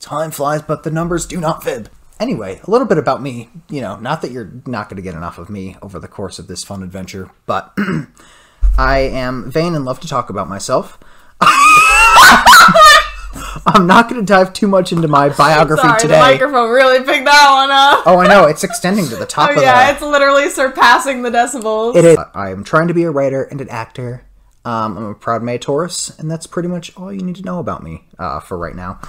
time 0.00 0.30
flies, 0.30 0.62
but 0.62 0.82
the 0.82 0.90
numbers 0.90 1.26
do 1.26 1.40
not 1.40 1.62
fib. 1.62 1.88
Anyway, 2.18 2.60
a 2.66 2.70
little 2.70 2.86
bit 2.86 2.98
about 2.98 3.20
me. 3.22 3.50
You 3.68 3.80
know, 3.82 3.96
not 3.96 4.22
that 4.22 4.30
you're 4.30 4.50
not 4.66 4.88
going 4.88 4.96
to 4.96 5.02
get 5.02 5.14
enough 5.14 5.38
of 5.38 5.50
me 5.50 5.76
over 5.82 5.98
the 5.98 6.08
course 6.08 6.38
of 6.38 6.46
this 6.46 6.64
fun 6.64 6.82
adventure, 6.82 7.30
but 7.44 7.76
I 8.78 8.98
am 9.00 9.50
vain 9.50 9.74
and 9.74 9.84
love 9.84 10.00
to 10.00 10.08
talk 10.08 10.30
about 10.30 10.48
myself. 10.48 10.98
I'm 13.68 13.86
not 13.86 14.08
going 14.08 14.20
to 14.20 14.24
dive 14.26 14.52
too 14.52 14.66
much 14.68 14.92
into 14.92 15.08
my 15.08 15.28
biography 15.36 15.82
Sorry, 15.82 16.00
today. 16.00 16.14
the 16.14 16.20
microphone 16.20 16.70
really 16.70 16.98
picked 17.04 17.24
that 17.26 17.50
one 17.50 17.70
up. 17.70 18.02
Oh, 18.06 18.18
I 18.18 18.28
know 18.28 18.46
it's 18.46 18.64
extending 18.64 19.06
to 19.08 19.16
the 19.16 19.26
top 19.26 19.50
Oh, 19.50 19.56
of 19.56 19.62
yeah, 19.62 19.86
the. 19.88 19.92
it's 19.94 20.02
literally 20.02 20.48
surpassing 20.48 21.22
the 21.22 21.30
decibels. 21.30 21.96
It 21.96 22.04
is. 22.04 22.18
I 22.34 22.50
am 22.50 22.64
trying 22.64 22.88
to 22.88 22.94
be 22.94 23.02
a 23.02 23.10
writer 23.10 23.42
and 23.42 23.60
an 23.60 23.68
actor. 23.68 24.24
Um, 24.64 24.96
I'm 24.96 25.04
a 25.06 25.14
proud 25.14 25.42
May 25.42 25.58
Taurus, 25.58 26.16
and 26.18 26.30
that's 26.30 26.46
pretty 26.46 26.68
much 26.68 26.96
all 26.96 27.12
you 27.12 27.20
need 27.22 27.36
to 27.36 27.42
know 27.42 27.58
about 27.58 27.82
me 27.82 28.06
uh, 28.18 28.40
for 28.40 28.56
right 28.56 28.74
now. 28.74 29.00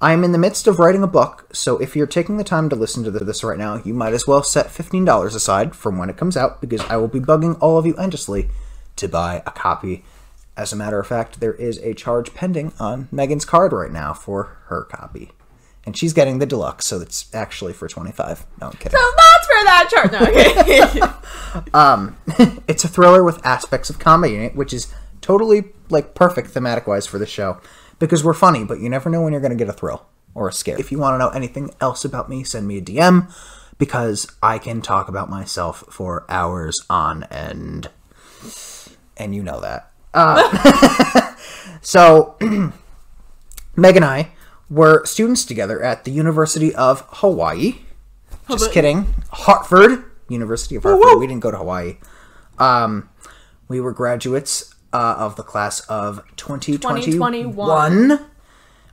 I'm 0.00 0.24
in 0.24 0.32
the 0.32 0.38
midst 0.38 0.66
of 0.66 0.78
writing 0.78 1.02
a 1.02 1.06
book, 1.06 1.48
so 1.54 1.78
if 1.78 1.96
you're 1.96 2.06
taking 2.06 2.36
the 2.36 2.44
time 2.44 2.68
to 2.68 2.76
listen 2.76 3.02
to 3.04 3.10
this 3.10 3.42
right 3.42 3.58
now, 3.58 3.80
you 3.82 3.94
might 3.94 4.12
as 4.12 4.26
well 4.26 4.42
set 4.42 4.66
$15 4.66 5.34
aside 5.34 5.74
from 5.74 5.96
when 5.96 6.10
it 6.10 6.18
comes 6.18 6.36
out 6.36 6.60
because 6.60 6.82
I 6.82 6.96
will 6.96 7.08
be 7.08 7.18
bugging 7.20 7.56
all 7.60 7.78
of 7.78 7.86
you 7.86 7.96
endlessly 7.96 8.50
to 8.96 9.08
buy 9.08 9.42
a 9.46 9.50
copy. 9.50 10.04
As 10.54 10.72
a 10.72 10.76
matter 10.76 10.98
of 10.98 11.06
fact, 11.06 11.40
there 11.40 11.54
is 11.54 11.78
a 11.78 11.94
charge 11.94 12.34
pending 12.34 12.72
on 12.78 13.08
Meghan's 13.12 13.46
card 13.46 13.72
right 13.72 13.90
now 13.90 14.12
for 14.12 14.58
her 14.66 14.84
copy. 14.84 15.30
and 15.86 15.96
she's 15.96 16.12
getting 16.12 16.40
the 16.40 16.46
deluxe, 16.46 16.84
so 16.86 17.00
it's 17.00 17.32
actually 17.32 17.72
for 17.72 17.86
twenty 17.88 18.10
five. 18.10 18.44
No, 18.60 18.66
I'm 18.66 18.72
kidding. 18.72 18.98
So 18.98 19.10
that's 19.16 19.46
for 19.46 19.64
that 19.64 19.88
chart. 19.90 20.12
No, 20.12 20.20
okay. 20.20 21.00
Um, 21.72 22.18
it's 22.68 22.84
a 22.84 22.88
thriller 22.88 23.22
with 23.24 23.44
aspects 23.46 23.88
of 23.88 23.98
comedy 23.98 24.34
in 24.34 24.42
it, 24.42 24.54
which 24.56 24.74
is 24.74 24.92
totally 25.22 25.64
like 25.88 26.14
perfect 26.14 26.48
thematic 26.50 26.86
wise 26.86 27.06
for 27.06 27.18
the 27.18 27.24
show 27.24 27.58
because 27.98 28.24
we're 28.24 28.34
funny, 28.34 28.64
but 28.64 28.80
you 28.80 28.88
never 28.88 29.10
know 29.10 29.22
when 29.22 29.32
you're 29.32 29.40
going 29.40 29.50
to 29.50 29.56
get 29.56 29.68
a 29.68 29.72
thrill 29.72 30.06
or 30.34 30.48
a 30.48 30.52
scare. 30.52 30.78
If 30.78 30.92
you 30.92 30.98
want 30.98 31.14
to 31.14 31.18
know 31.18 31.30
anything 31.30 31.70
else 31.80 32.04
about 32.04 32.28
me, 32.28 32.44
send 32.44 32.68
me 32.68 32.78
a 32.78 32.82
DM 32.82 33.32
because 33.78 34.26
I 34.42 34.58
can 34.58 34.82
talk 34.82 35.08
about 35.08 35.30
myself 35.30 35.84
for 35.90 36.24
hours 36.28 36.80
on 36.88 37.24
end. 37.24 37.88
And 39.16 39.34
you 39.34 39.42
know 39.42 39.60
that. 39.60 39.90
Uh, 40.12 41.34
so, 41.80 42.36
Meg 43.76 43.96
and 43.96 44.04
I 44.04 44.32
were 44.68 45.04
students 45.04 45.44
together 45.44 45.82
at 45.82 46.04
the 46.04 46.10
University 46.10 46.74
of 46.74 47.04
Hawaii. 47.08 47.76
Just 48.50 48.72
kidding. 48.72 49.14
Hartford, 49.30 50.04
University 50.28 50.76
of 50.76 50.84
Hartford. 50.84 51.18
We 51.18 51.26
didn't 51.26 51.42
go 51.42 51.50
to 51.50 51.56
Hawaii. 51.56 51.96
Um, 52.58 53.08
we 53.68 53.80
were 53.80 53.92
graduates 53.92 54.74
uh, 54.96 55.14
of 55.18 55.36
the 55.36 55.42
class 55.42 55.80
of 55.80 56.22
2021. 56.36 57.12
2021. 57.12 58.26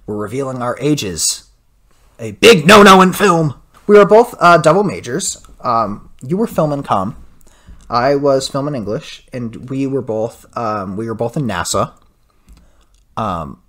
We're 0.06 0.18
revealing 0.18 0.62
our 0.62 0.78
ages. 0.82 1.50
A 2.20 2.32
big 2.32 2.68
no-no 2.68 3.02
in 3.02 3.14
film. 3.14 3.56
We 3.88 3.98
were 3.98 4.06
both 4.06 4.36
uh, 4.40 4.58
double 4.58 4.84
majors. 4.84 5.42
Um, 5.62 6.12
you 6.22 6.36
were 6.36 6.48
film 6.48 6.74
and 6.74 6.84
com. 6.84 7.16
I 7.90 8.16
was 8.16 8.50
film 8.50 8.68
and 8.68 8.76
English, 8.76 9.26
and 9.32 9.70
we 9.70 9.88
were 9.88 10.02
both 10.02 10.46
um, 10.58 10.98
we 10.98 11.08
were 11.08 11.16
both 11.16 11.38
in 11.38 11.44
NASA. 11.44 11.94
Um, 13.16 13.62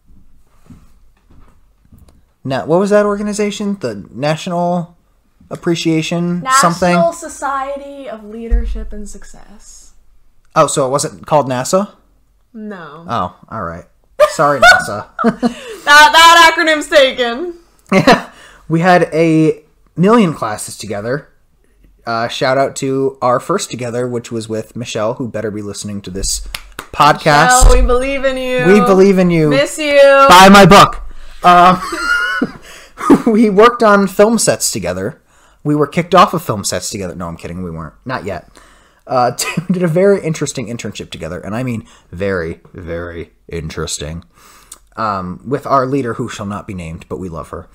now, 2.42 2.66
what 2.66 2.80
was 2.80 2.90
that 2.90 3.06
organization? 3.06 3.76
The 3.80 4.06
National 4.10 4.96
Appreciation 5.50 6.44
something. 6.60 6.94
National 6.94 7.12
Society 7.12 8.08
of 8.08 8.24
Leadership 8.24 8.92
and 8.92 9.08
Success. 9.08 9.92
Oh, 10.56 10.66
so 10.66 10.86
it 10.86 10.90
wasn't 10.90 11.26
called 11.26 11.48
NASA. 11.48 11.94
No. 12.54 13.04
Oh, 13.08 13.36
all 13.48 13.62
right. 13.64 13.84
Sorry, 14.30 14.60
NASA. 14.60 15.08
That 15.84 16.12
that 16.12 16.54
acronym's 16.56 16.88
taken. 16.88 17.54
Yeah, 17.92 18.30
we 18.68 18.80
had 18.80 19.02
a 19.12 19.62
million 19.96 20.32
classes 20.32 20.78
together. 20.78 21.28
Uh, 22.06 22.28
shout 22.28 22.56
out 22.56 22.74
to 22.76 23.18
our 23.20 23.38
first 23.38 23.70
together, 23.70 24.08
which 24.08 24.32
was 24.32 24.48
with 24.48 24.76
Michelle, 24.76 25.14
who 25.14 25.28
better 25.28 25.50
be 25.50 25.60
listening 25.60 26.00
to 26.02 26.10
this 26.10 26.40
podcast. 26.78 27.48
Oh, 27.50 27.74
we 27.74 27.82
believe 27.86 28.24
in 28.24 28.36
you. 28.38 28.64
we 28.72 28.80
believe 28.80 29.18
in 29.18 29.30
you. 29.30 29.50
Miss 29.50 29.76
you. 29.78 30.00
Buy 30.28 30.48
my 30.50 30.64
book. 30.64 31.02
Um, 31.44 31.82
we 33.32 33.50
worked 33.50 33.82
on 33.82 34.06
film 34.06 34.38
sets 34.38 34.70
together. 34.70 35.20
We 35.62 35.74
were 35.74 35.86
kicked 35.86 36.14
off 36.14 36.32
of 36.34 36.42
film 36.42 36.64
sets 36.64 36.88
together. 36.90 37.14
No, 37.14 37.26
I'm 37.28 37.36
kidding. 37.36 37.62
We 37.62 37.70
weren't. 37.70 37.94
Not 38.06 38.24
yet. 38.24 38.48
Uh, 39.06 39.32
did 39.70 39.82
a 39.82 39.88
very 39.88 40.22
interesting 40.22 40.66
internship 40.66 41.10
together, 41.10 41.40
and 41.40 41.54
I 41.54 41.62
mean 41.62 41.86
very, 42.10 42.60
very 42.72 43.32
interesting. 43.48 44.24
Um, 44.96 45.42
with 45.44 45.66
our 45.66 45.86
leader, 45.86 46.14
who 46.14 46.28
shall 46.28 46.46
not 46.46 46.66
be 46.66 46.74
named, 46.74 47.06
but 47.08 47.18
we 47.18 47.28
love 47.28 47.48
her, 47.50 47.68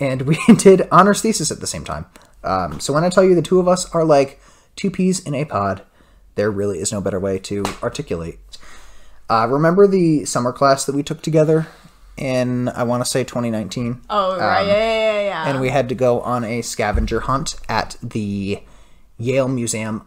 and 0.00 0.22
we 0.22 0.38
did 0.56 0.88
honors 0.90 1.22
thesis 1.22 1.50
at 1.50 1.60
the 1.60 1.66
same 1.66 1.84
time. 1.84 2.06
Um, 2.42 2.80
so 2.80 2.92
when 2.92 3.04
I 3.04 3.08
tell 3.08 3.24
you 3.24 3.34
the 3.34 3.42
two 3.42 3.60
of 3.60 3.68
us 3.68 3.90
are 3.94 4.04
like 4.04 4.40
two 4.76 4.90
peas 4.90 5.20
in 5.20 5.34
a 5.34 5.44
pod, 5.44 5.82
there 6.34 6.50
really 6.50 6.78
is 6.80 6.92
no 6.92 7.00
better 7.00 7.20
way 7.20 7.38
to 7.38 7.64
articulate. 7.82 8.38
Uh, 9.30 9.46
remember 9.48 9.86
the 9.86 10.24
summer 10.24 10.52
class 10.52 10.84
that 10.84 10.94
we 10.94 11.02
took 11.02 11.22
together 11.22 11.66
in 12.16 12.68
I 12.68 12.82
want 12.82 13.02
to 13.02 13.10
say 13.10 13.24
2019? 13.24 14.02
Oh 14.10 14.38
right, 14.38 14.66
yeah, 14.66 14.76
yeah, 14.76 15.12
yeah, 15.12 15.22
yeah. 15.22 15.42
Um, 15.42 15.48
and 15.48 15.60
we 15.60 15.70
had 15.70 15.88
to 15.88 15.94
go 15.94 16.20
on 16.20 16.44
a 16.44 16.62
scavenger 16.62 17.20
hunt 17.20 17.56
at 17.68 17.96
the 18.02 18.62
Yale 19.16 19.48
Museum 19.48 20.06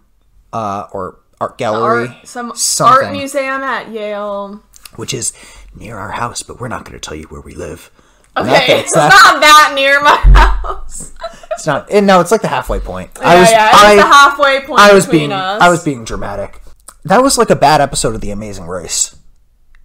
uh, 0.53 0.87
or 0.91 1.19
art 1.39 1.57
gallery, 1.57 2.07
art, 2.07 2.27
some 2.27 2.53
art 2.81 3.11
museum 3.11 3.61
at 3.63 3.89
Yale. 3.91 4.61
which 4.95 5.13
is 5.13 5.33
near 5.75 5.97
our 5.97 6.11
house, 6.11 6.43
but 6.43 6.59
we're 6.59 6.67
not 6.67 6.83
going 6.85 6.99
to 6.99 7.05
tell 7.05 7.17
you 7.17 7.25
where 7.27 7.41
we 7.41 7.53
live. 7.53 7.91
Okay, 8.35 8.79
it's 8.79 8.87
it's 8.87 8.95
not 8.95 9.41
that 9.41 9.71
near 9.75 10.01
my 10.01 10.15
house. 10.15 11.11
It's 11.51 11.65
not. 11.65 11.89
And 11.91 12.05
no, 12.05 12.19
it's 12.21 12.31
like 12.31 12.41
the 12.41 12.47
halfway 12.47 12.79
point. 12.79 13.09
Yeah, 13.19 13.27
I 13.27 13.39
was. 13.39 13.51
yeah, 13.51 13.69
it's 13.69 13.83
I, 13.83 13.95
the 13.95 14.01
halfway 14.03 14.61
point 14.61 14.79
I 14.79 14.93
was 14.93 15.05
between 15.05 15.21
being. 15.21 15.31
us. 15.31 15.61
I 15.61 15.69
was 15.69 15.83
being 15.83 16.05
dramatic. 16.05 16.61
That 17.03 17.23
was 17.23 17.37
like 17.39 17.49
a 17.49 17.55
bad 17.55 17.81
episode 17.81 18.13
of 18.13 18.21
The 18.21 18.29
Amazing 18.31 18.67
Race. 18.67 19.15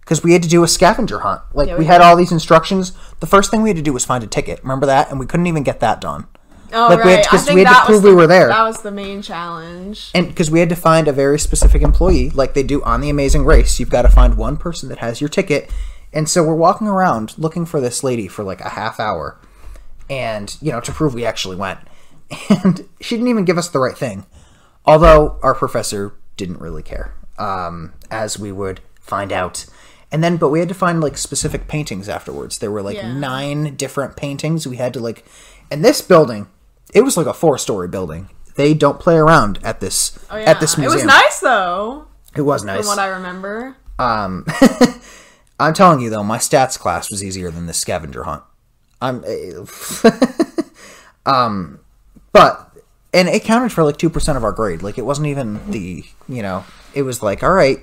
Because 0.01 0.23
we 0.23 0.33
had 0.33 0.43
to 0.43 0.49
do 0.49 0.63
a 0.63 0.67
scavenger 0.67 1.19
hunt. 1.19 1.41
Like 1.53 1.67
Yeah, 1.69 1.75
we, 1.75 1.79
we 1.79 1.85
had 1.85 2.01
all 2.01 2.15
these 2.17 2.31
instructions. 2.31 2.91
The 3.21 3.25
first 3.25 3.49
thing 3.49 3.61
we 3.63 3.69
had 3.69 3.77
to 3.77 3.81
do 3.81 3.93
was 3.93 4.03
find 4.05 4.23
a 4.23 4.27
ticket. 4.27 4.61
Remember 4.61 4.85
that? 4.85 5.09
And 5.09 5.17
we 5.19 5.25
couldn't 5.25 5.47
even 5.47 5.63
get 5.63 5.79
that 5.79 6.01
done. 6.01 6.27
Oh 6.73 6.87
like, 6.89 7.03
we 7.03 7.11
had 7.11 7.15
right, 7.17 7.23
to- 7.23 7.29
I 7.29 7.31
'cause 7.31 7.45
think 7.45 7.55
we 7.55 7.63
had 7.63 7.79
to 7.81 7.85
prove 7.85 8.03
was 8.03 8.09
we 8.11 8.15
were 8.15 8.27
there. 8.27 8.47
That 8.47 8.63
was 8.63 8.81
the 8.81 8.91
main 8.91 9.21
challenge. 9.21 10.11
And 10.15 10.27
because 10.27 10.49
we 10.49 10.59
had 10.59 10.69
to 10.69 10.75
find 10.75 11.07
a 11.07 11.11
very 11.13 11.37
specific 11.39 11.81
employee, 11.81 12.29
like 12.31 12.53
they 12.53 12.63
do 12.63 12.81
on 12.83 13.01
The 13.01 13.09
Amazing 13.09 13.45
Race, 13.45 13.79
you've 13.79 13.89
got 13.89 14.01
to 14.03 14.09
find 14.09 14.35
one 14.35 14.57
person 14.57 14.89
that 14.89 14.97
has 14.99 15.21
your 15.21 15.29
ticket. 15.29 15.69
And 16.11 16.27
so 16.29 16.43
we're 16.43 16.55
walking 16.55 16.87
around 16.87 17.35
looking 17.37 17.65
for 17.65 17.79
this 17.81 18.03
lady 18.03 18.27
for 18.27 18.43
like 18.43 18.61
a 18.61 18.69
half 18.69 18.99
hour, 18.99 19.37
and 20.09 20.55
you 20.61 20.71
know 20.71 20.79
to 20.81 20.91
prove 20.91 21.13
we 21.13 21.25
actually 21.25 21.55
went. 21.55 21.79
And 22.49 22.87
she 22.99 23.15
didn't 23.15 23.27
even 23.29 23.45
give 23.45 23.57
us 23.57 23.69
the 23.69 23.79
right 23.79 23.97
thing, 23.97 24.25
although 24.85 25.37
our 25.43 25.53
professor 25.53 26.15
didn't 26.37 26.59
really 26.59 26.81
care, 26.83 27.13
um, 27.37 27.93
as 28.09 28.39
we 28.39 28.51
would 28.51 28.79
find 28.99 29.31
out. 29.31 29.65
And 30.11 30.23
then, 30.23 30.37
but 30.37 30.49
we 30.49 30.59
had 30.59 30.69
to 30.69 30.75
find 30.75 31.01
like 31.01 31.17
specific 31.17 31.67
paintings 31.67 32.07
afterwards. 32.09 32.59
There 32.59 32.71
were 32.71 32.81
like 32.83 32.97
Yeah. 32.97 33.13
nine 33.13 33.75
different 33.75 34.15
paintings 34.15 34.67
we 34.67 34.77
had 34.77 34.93
to 34.93 34.99
like. 34.99 35.25
And 35.71 35.83
this 35.83 36.01
building, 36.01 36.47
it 36.93 37.03
was 37.03 37.17
like 37.17 37.27
a 37.27 37.33
four-story 37.33 37.87
building. 37.87 38.29
They 38.55 38.73
don't 38.73 38.99
play 38.99 39.15
around 39.15 39.59
at 39.63 39.79
this 39.79 40.17
Oh, 40.29 40.37
yeah. 40.37 40.49
at 40.51 40.59
this 40.59 40.77
museum. 40.77 40.93
It 40.93 40.95
was 40.95 41.05
nice 41.05 41.39
though, 41.39 42.07
It 42.35 42.41
was 42.41 42.63
nice. 42.63 42.79
from 42.79 42.87
what 42.87 42.99
I 42.99 43.07
remember. 43.07 43.75
Um, 43.99 44.45
I'm 45.59 45.73
telling 45.73 46.01
you 46.01 46.09
though, 46.09 46.23
my 46.23 46.37
stats 46.37 46.77
class 46.77 47.09
was 47.09 47.23
easier 47.23 47.51
than 47.51 47.67
the 47.67 47.73
scavenger 47.73 48.23
hunt. 48.23 48.43
I'm, 49.01 49.23
um, 51.25 51.79
but 52.31 52.71
and 53.13 53.27
it 53.27 53.43
counted 53.43 53.71
for 53.71 53.83
like 53.83 53.97
two 53.97 54.09
percent 54.09 54.37
of 54.37 54.43
our 54.43 54.51
grade. 54.51 54.81
Like 54.81 54.97
it 54.97 55.05
wasn't 55.05 55.27
even 55.27 55.71
the 55.71 56.03
you 56.27 56.41
know, 56.41 56.65
it 56.93 57.03
was 57.03 57.21
like 57.21 57.43
all 57.43 57.51
right, 57.51 57.79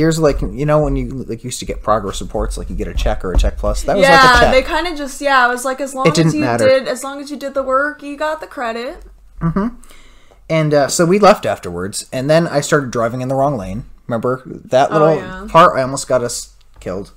here's 0.00 0.18
like 0.18 0.40
you 0.40 0.64
know 0.66 0.82
when 0.82 0.96
you 0.96 1.08
like 1.30 1.44
used 1.44 1.60
to 1.60 1.66
get 1.66 1.82
progress 1.82 2.20
reports, 2.20 2.56
like 2.58 2.68
you 2.70 2.76
get 2.76 2.88
a 2.88 2.94
check 2.94 3.24
or 3.24 3.32
a 3.32 3.38
check 3.38 3.56
plus. 3.58 3.82
That 3.84 3.96
was 3.96 4.02
like 4.04 4.12
Yeah, 4.12 4.40
check. 4.40 4.52
they 4.52 4.62
kind 4.62 4.86
of 4.88 4.96
just 4.96 5.20
yeah. 5.20 5.46
It 5.46 5.50
was 5.50 5.64
like 5.64 5.80
as 5.80 5.94
long 5.94 6.06
It 6.08 6.14
didn't 6.14 6.28
as 6.28 6.34
you 6.34 6.40
matter. 6.40 6.66
did, 6.68 6.88
as 6.88 7.04
long 7.04 7.20
as 7.20 7.30
you 7.30 7.36
did 7.36 7.54
the 7.54 7.62
work, 7.62 8.02
you 8.02 8.16
got 8.16 8.40
the 8.40 8.46
credit. 8.46 9.04
And 10.48 10.74
uh, 10.74 10.88
so 10.88 11.06
we 11.06 11.18
left 11.20 11.46
afterwards, 11.46 12.08
and 12.12 12.28
then 12.28 12.48
I 12.48 12.60
started 12.60 12.90
driving 12.90 13.20
in 13.20 13.28
the 13.28 13.36
wrong 13.36 13.56
lane. 13.56 13.84
Remember 14.08 14.42
that 14.46 14.90
little 14.90 15.08
Oh, 15.08 15.14
yeah. 15.14 15.46
part? 15.48 15.78
I 15.78 15.82
almost 15.82 16.08
got 16.08 16.22
us 16.24 16.54
killed. 16.80 17.12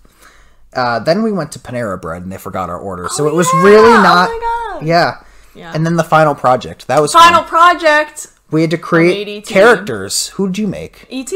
Uh, 0.71 0.99
then 0.99 1.23
we 1.23 1.31
went 1.31 1.51
to 1.53 1.59
Panera 1.59 1.99
Bread, 1.99 2.21
and 2.23 2.31
they 2.31 2.37
forgot 2.37 2.69
our 2.69 2.77
order, 2.77 3.07
so 3.09 3.27
it 3.27 3.33
was 3.33 3.47
yeah! 3.53 3.63
really 3.63 3.89
Oh 3.91 4.01
not. 4.03 4.29
my 4.29 4.39
God. 4.79 4.85
Yeah. 4.85 5.23
Yeah. 5.55 5.71
And 5.73 5.85
then 5.85 5.95
the 5.95 6.03
final 6.03 6.35
project 6.35 6.87
that 6.87 7.01
was 7.01 7.13
Final 7.13 7.41
fun. 7.41 7.49
project, 7.49 8.27
We 8.51 8.61
had 8.61 8.71
to 8.71 8.77
create 8.77 9.45
characters. 9.47 10.29
Who 10.29 10.47
did 10.47 10.57
you 10.59 10.67
make? 10.67 11.07
ET. 11.11 11.31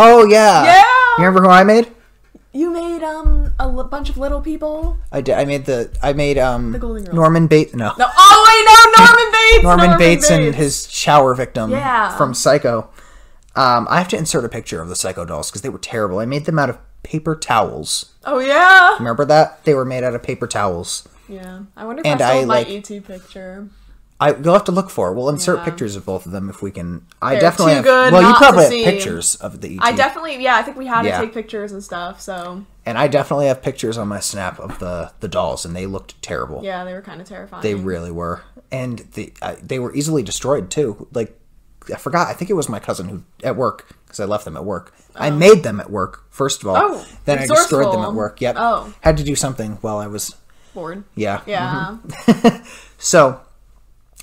Oh 0.00 0.24
yeah. 0.26 0.64
Yeah! 0.64 0.82
You 1.18 1.24
remember 1.24 1.42
who 1.42 1.50
I 1.50 1.64
made? 1.64 1.88
You 2.52 2.70
made 2.70 3.02
um 3.02 3.52
a 3.58 3.64
l- 3.64 3.84
bunch 3.84 4.08
of 4.08 4.16
little 4.16 4.40
people. 4.40 4.96
I 5.12 5.20
did. 5.20 5.34
I 5.34 5.44
made 5.44 5.66
the. 5.66 5.90
I 6.02 6.12
made 6.12 6.38
um. 6.38 6.72
The 6.72 6.78
Golden 6.78 7.04
Girls. 7.04 7.14
Norman 7.14 7.46
Bates. 7.46 7.74
No. 7.74 7.92
No, 7.98 8.06
oh 8.08 8.44
wait, 8.48 8.64
no, 8.98 9.04
Norman 9.04 9.32
Bates. 9.32 9.62
Norman, 9.64 9.98
Bates, 9.98 10.30
and 10.30 10.54
his 10.54 10.90
shower 10.90 11.34
victim 11.34 11.70
Yeah. 11.70 12.16
from 12.16 12.34
Psycho. 12.34 12.90
Um, 13.56 13.86
I 13.90 13.98
have 13.98 14.08
to 14.08 14.16
insert 14.16 14.44
a 14.44 14.48
picture 14.48 14.80
of 14.80 14.88
the 14.88 14.96
Psycho 14.96 15.24
dolls 15.24 15.50
because 15.50 15.62
they 15.62 15.68
were 15.68 15.78
terrible. 15.78 16.20
I 16.20 16.26
made 16.26 16.44
them 16.46 16.58
out 16.58 16.70
of 16.70 16.78
paper 17.02 17.34
towels. 17.36 18.14
Oh 18.24 18.38
yeah. 18.38 18.96
Remember 18.98 19.24
that? 19.24 19.64
They 19.64 19.74
were 19.74 19.84
made 19.84 20.04
out 20.04 20.14
of 20.14 20.22
paper 20.22 20.46
towels. 20.46 21.08
Yeah. 21.28 21.60
I 21.76 21.84
wonder 21.84 22.00
if 22.00 22.06
And 22.06 22.22
I 22.22 22.38
I, 22.38 22.44
my 22.44 22.54
like- 22.62 22.68
ET 22.70 22.88
picture. 23.04 23.68
I 24.20 24.34
you'll 24.34 24.52
have 24.54 24.64
to 24.64 24.72
look 24.72 24.90
for. 24.90 25.10
it. 25.10 25.14
We'll 25.14 25.28
insert 25.28 25.58
Yeah. 25.58 25.64
pictures 25.64 25.94
of 25.94 26.04
both 26.04 26.26
of 26.26 26.32
them 26.32 26.50
if 26.50 26.60
we 26.60 26.70
can. 26.72 27.06
I 27.22 27.32
They're 27.32 27.40
definitely 27.42 27.74
have. 27.74 27.84
well, 27.84 28.22
you 28.22 28.34
probably 28.34 28.62
have 28.64 28.72
see. 28.72 28.84
pictures 28.84 29.36
of 29.36 29.60
the 29.60 29.76
ET. 29.76 29.80
I 29.82 29.92
definitely 29.92 30.42
yeah. 30.42 30.56
I 30.56 30.62
think 30.62 30.76
we 30.76 30.86
had 30.86 31.04
Yeah. 31.06 31.20
to 31.20 31.26
take 31.26 31.34
pictures 31.34 31.70
and 31.72 31.82
stuff. 31.84 32.20
So 32.20 32.64
and 32.84 32.98
I 32.98 33.06
definitely 33.06 33.46
have 33.46 33.62
pictures 33.62 33.96
on 33.96 34.08
my 34.08 34.18
snap 34.20 34.58
of 34.58 34.78
the 34.80 35.12
the 35.20 35.28
dolls, 35.28 35.64
and 35.64 35.74
they 35.76 35.86
looked 35.86 36.20
terrible. 36.22 36.60
yeah, 36.64 36.84
they 36.84 36.94
were 36.94 37.02
kind 37.02 37.20
of 37.20 37.28
terrifying. 37.28 37.62
They 37.62 37.74
really 37.76 38.10
were, 38.10 38.42
and 38.72 38.98
the 39.14 39.32
uh, 39.40 39.54
they 39.62 39.78
were 39.78 39.94
easily 39.94 40.22
destroyed 40.24 40.68
too. 40.70 41.06
Like 41.12 41.38
I 41.94 41.96
forgot. 41.96 42.26
I 42.28 42.32
think 42.32 42.50
it 42.50 42.54
was 42.54 42.68
my 42.68 42.80
cousin 42.80 43.08
who 43.08 43.22
at 43.44 43.54
work 43.56 43.86
because 44.04 44.18
I 44.20 44.24
left 44.24 44.44
them 44.44 44.56
at 44.56 44.64
work. 44.64 44.92
I 45.14 45.30
made 45.30 45.62
them 45.62 45.78
at 45.80 45.90
work 45.90 46.24
first 46.30 46.62
of 46.62 46.68
all. 46.68 46.76
Oh, 46.76 47.06
then 47.24 47.38
I 47.38 47.46
destroyed 47.46 47.92
them 47.94 48.02
at 48.02 48.14
work. 48.14 48.40
Yep. 48.40 48.56
Oh. 48.58 48.92
Had 49.00 49.16
to 49.18 49.22
do 49.24 49.34
something 49.36 49.78
while 49.80 49.98
I 49.98 50.06
was. 50.08 50.34
bored. 50.74 51.04
Yeah. 51.14 51.40
Yeah. 51.46 51.98
So 52.98 53.40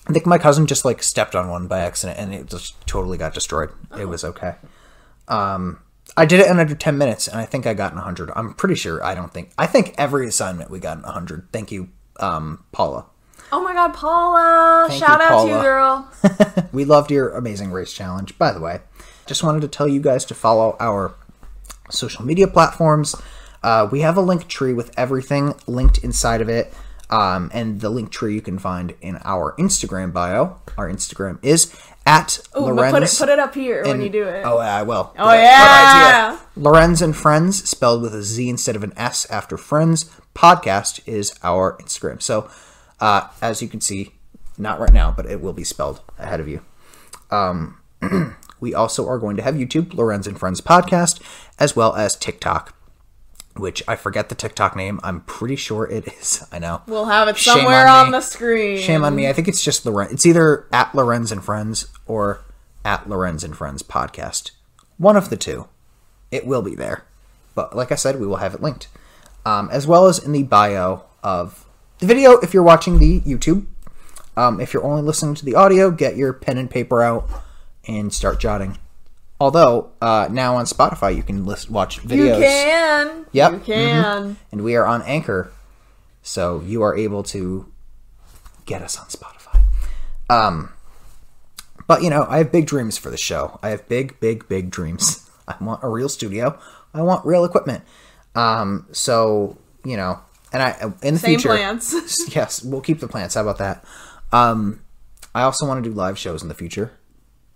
I 0.08 0.14
think 0.14 0.26
my 0.26 0.38
cousin 0.38 0.68
just 0.68 0.86
like 0.86 1.02
stepped 1.02 1.36
on 1.36 1.50
one 1.50 1.68
by 1.68 1.80
accident 1.80 2.20
and 2.20 2.34
it 2.34 2.48
just 2.48 2.80
totally 2.88 3.18
got 3.18 3.34
destroyed. 3.34 3.72
It 3.98 4.06
was 4.06 4.24
okay. 4.24 4.56
Um, 5.28 5.80
I 6.16 6.26
did 6.26 6.40
it 6.40 6.48
in 6.48 6.60
under 6.60 6.76
10 6.76 6.98
minutes 6.98 7.28
and 7.28 7.40
I 7.40 7.46
think 7.46 7.66
I 7.66 7.74
got 7.74 7.92
an 7.92 7.98
100. 7.98 8.32
I'm 8.36 8.54
pretty 8.54 8.76
sure. 8.76 9.04
I 9.04 9.16
don't 9.16 9.34
think. 9.34 9.52
I 9.58 9.66
think 9.66 9.96
every 9.98 10.28
assignment 10.28 10.70
we 10.70 10.80
got 10.80 10.98
an 10.98 11.04
100. 11.04 11.48
Thank 11.52 11.72
you, 11.72 11.90
um, 12.20 12.64
Paula. 12.72 13.06
Oh 13.52 13.64
my 13.64 13.74
god, 13.74 13.94
Paula! 13.94 14.86
Thank 14.90 15.04
Shout 15.04 15.20
you, 15.20 15.26
out 15.26 15.44
to 15.44 15.50
you, 15.50 15.62
girl. 15.62 16.68
We 16.74 16.84
loved 16.84 17.12
your 17.12 17.30
amazing 17.30 17.72
race 17.72 17.94
challenge, 17.94 18.38
by 18.38 18.52
the 18.52 18.60
way. 18.60 18.82
Just 19.26 19.44
wanted 19.44 19.62
to 19.62 19.68
tell 19.68 19.88
you 19.88 20.02
guys 20.02 20.26
to 20.26 20.34
follow 20.34 20.76
our 20.80 21.14
social 21.90 22.26
media 22.26 22.48
platforms. 22.48 23.16
Uh, 23.64 23.88
we 23.90 24.02
have 24.02 24.18
a 24.18 24.22
Linktree 24.22 24.76
with 24.76 24.92
everything 24.98 25.54
linked 25.68 26.00
inside 26.00 26.42
of 26.42 26.50
it. 26.50 26.74
Um, 27.10 27.52
and 27.54 27.82
the 27.82 27.92
Linktree 27.92 28.34
you 28.34 28.42
can 28.42 28.58
find 28.58 28.96
in 29.02 29.20
our 29.24 29.56
Instagram 29.58 30.12
bio. 30.12 30.60
Our 30.78 30.90
Instagram 30.90 31.38
is 31.44 31.76
at 32.06 32.40
Ooh, 32.58 32.62
Lorenz. 32.62 32.94
put 32.94 33.04
it 33.04 33.16
put 33.18 33.30
it 33.30 33.40
up 33.40 33.54
here 33.54 33.84
when 33.84 34.02
you 34.02 34.10
do 34.10 34.24
it. 34.28 34.44
Oh, 34.46 34.58
I 34.58 34.84
will. 34.84 35.14
Oh, 35.18 35.34
yeah. 35.34 36.40
Lorenz 36.56 37.02
and 37.02 37.14
Friendz, 37.14 37.66
spelled 37.66 38.02
with 38.02 38.14
a 38.16 38.24
Z 38.24 38.50
instead 38.50 38.76
of 38.76 38.84
an 38.84 38.94
S 38.98 39.30
after 39.30 39.58
Friends. 39.58 40.10
Podcast 40.34 41.00
is 41.06 41.34
our 41.44 41.78
Instagram. 41.78 42.22
So, 42.22 42.50
uh, 43.00 43.28
as 43.42 43.62
you 43.62 43.68
can 43.68 43.82
see, 43.82 44.14
not 44.58 44.80
right 44.80 44.94
now, 44.94 45.12
but 45.12 45.26
it 45.26 45.42
will 45.42 45.54
be 45.54 45.64
spelled 45.64 46.02
ahead 46.18 46.40
of 46.40 46.48
you. 46.48 46.62
Um, 47.32 47.78
we 48.60 48.74
also 48.74 49.08
are 49.08 49.18
going 49.18 49.38
to 49.38 49.44
have 49.44 49.56
YouTube, 49.56 49.94
Lorenz 49.94 50.28
and 50.28 50.40
Friendz 50.40 50.62
Podcast, 50.62 51.22
as 51.60 51.76
well 51.76 51.96
as 51.96 52.16
TikTok, 52.16 52.76
which 53.56 53.82
I 53.88 53.96
forget 53.96 54.30
the 54.30 54.36
TikTok 54.36 54.76
name. 54.76 55.00
I'm 55.04 55.22
pretty 55.22 55.56
sure 55.56 55.86
it 55.90 56.08
is. 56.08 56.46
I 56.52 56.60
know. 56.60 56.82
We'll 56.88 57.06
have 57.06 57.28
it 57.28 57.38
Shame 57.38 57.58
somewhere 57.58 57.88
on 57.88 58.08
on, 58.08 58.12
the 58.12 58.22
screen. 58.22 58.80
Shame 58.80 59.04
on 59.04 59.16
me. 59.16 59.28
I 59.28 59.34
think 59.34 59.48
it's 59.48 59.64
just 59.64 59.86
Lorenz. 59.86 60.12
It's 60.12 60.26
either 60.26 60.68
at 60.72 60.94
Lorenz 60.94 61.32
and 61.32 61.42
Friendz 61.42 61.88
or 62.06 62.44
at 62.84 63.10
Lorenz 63.10 63.44
and 63.44 63.54
Friendz 63.54 63.84
podcast. 63.84 64.52
One 64.98 65.18
of 65.18 65.30
the 65.30 65.38
two. 65.38 65.68
It 66.32 66.46
will 66.46 66.62
be 66.62 66.76
there. 66.76 67.04
But 67.54 67.76
like 67.76 67.92
I 67.92 67.96
said, 67.96 68.20
we 68.20 68.28
will 68.28 68.38
have 68.38 68.54
it 68.54 68.62
linked. 68.62 68.88
Um, 69.46 69.70
as 69.72 69.88
well 69.88 70.08
as 70.08 70.20
in 70.20 70.32
the 70.32 70.44
bio 70.44 71.04
of 71.24 71.66
the 72.00 72.06
video 72.06 72.38
if 72.40 72.54
you're 72.54 72.64
watching 72.64 73.00
the 73.00 73.22
YouTube. 73.22 73.66
Um, 74.38 74.60
if 74.60 74.74
you're 74.74 74.84
only 74.84 75.02
listening 75.02 75.36
to 75.36 75.46
the 75.46 75.56
audio, 75.56 75.92
get 75.92 76.18
your 76.18 76.34
pen 76.34 76.58
and 76.58 76.70
paper 76.70 77.02
out 77.02 77.30
and 77.88 78.14
start 78.14 78.40
jotting. 78.40 78.78
Although, 79.40 79.92
uh, 80.02 80.30
now 80.32 80.56
on 80.56 80.66
Spotify, 80.66 81.16
you 81.16 81.24
can 81.24 81.46
list, 81.46 81.70
watch 81.70 82.02
videos. 82.02 82.38
You 82.38 82.44
can. 82.44 83.26
Yep. 83.34 83.52
You 83.52 83.60
can. 83.60 84.38
And 84.52 84.64
we 84.64 84.76
are 84.76 84.86
on 84.86 85.02
Anchor, 85.02 85.52
so 86.22 86.62
you 86.62 86.82
are 86.84 86.96
able 86.96 87.22
to 87.24 87.72
get 88.66 88.82
us 88.82 88.98
on 88.98 89.08
Spotify. 89.08 89.62
Um, 90.30 90.72
but 91.88 92.02
you 92.02 92.10
know, 92.10 92.26
I 92.30 92.38
have 92.40 92.52
big 92.52 92.66
dreams 92.66 92.98
for 92.98 93.10
the 93.10 93.18
show. 93.18 93.60
I 93.62 93.70
have 93.70 93.88
big, 93.88 94.20
big, 94.20 94.48
big 94.48 94.72
dreams. 94.72 95.30
I 95.48 95.56
want 95.62 95.84
a 95.84 95.90
real 95.90 96.10
studio. 96.10 96.58
I 96.94 97.02
want 97.02 97.26
real 97.26 97.46
equipment. 97.46 97.84
Um, 98.36 98.88
so 98.92 99.58
you 99.84 99.98
know, 99.98 100.20
and 100.52 100.64
I 100.64 100.94
in 101.04 101.14
the 101.16 101.20
Same 101.20 101.32
future, 101.40 101.50
plants. 101.50 101.94
yes, 102.36 102.64
we'll 102.64 102.82
keep 102.82 103.00
the 103.00 103.08
plants. 103.08 103.36
How 103.36 103.42
about 103.42 103.58
that? 103.60 103.84
Um, 104.32 104.82
I 105.34 105.44
also 105.44 105.68
want 105.68 105.84
to 105.84 105.90
do 105.90 105.96
live 105.96 106.18
shows 106.18 106.42
in 106.42 106.48
the 106.48 106.56
future 106.56 106.94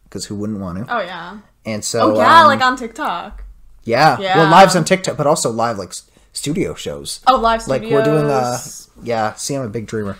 because 0.04 0.26
who 0.26 0.36
wouldn't 0.36 0.60
want 0.60 0.86
to? 0.86 0.96
Oh 0.96 1.02
yeah. 1.02 1.40
And 1.70 1.84
so, 1.86 2.00
Oh 2.14 2.18
yeah, 2.18 2.42
um, 2.42 2.48
like 2.48 2.62
on 2.62 2.76
TikTok. 2.78 3.44
yeah, 3.84 4.20
Yeah. 4.20 4.38
well, 4.38 4.50
lives 4.52 4.76
on 4.76 4.84
TikTok, 4.86 5.18
but 5.18 5.28
also 5.28 5.50
live 5.50 5.78
like 5.78 5.94
studio 6.34 6.74
shows. 6.74 7.20
Oh, 7.28 7.38
live 7.38 7.62
studio. 7.62 7.82
like 7.82 7.92
we're 7.92 8.04
doing 8.04 8.26
uh 8.32 8.58
yeah 9.04 9.34
see 9.36 9.54
i'm 9.56 9.62
a 9.64 9.70
big 9.70 9.86
dreamer 9.88 10.18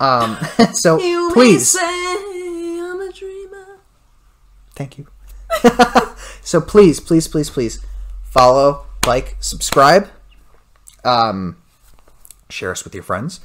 um 0.00 0.36
so 0.72 0.98
You 1.00 1.30
please 1.32 1.68
say 1.68 1.80
I'm 1.82 3.00
a 3.00 3.10
dreamer. 3.12 3.78
thank 4.74 4.96
you 4.98 5.06
so 6.42 6.60
please 6.60 7.00
please 7.00 7.26
please 7.28 7.50
please 7.50 7.80
follow 8.22 8.86
like 9.06 9.36
subscribe 9.40 10.08
um 11.04 11.56
share 12.48 12.70
us 12.70 12.84
with 12.84 12.94
your 12.94 13.02
friends 13.04 13.40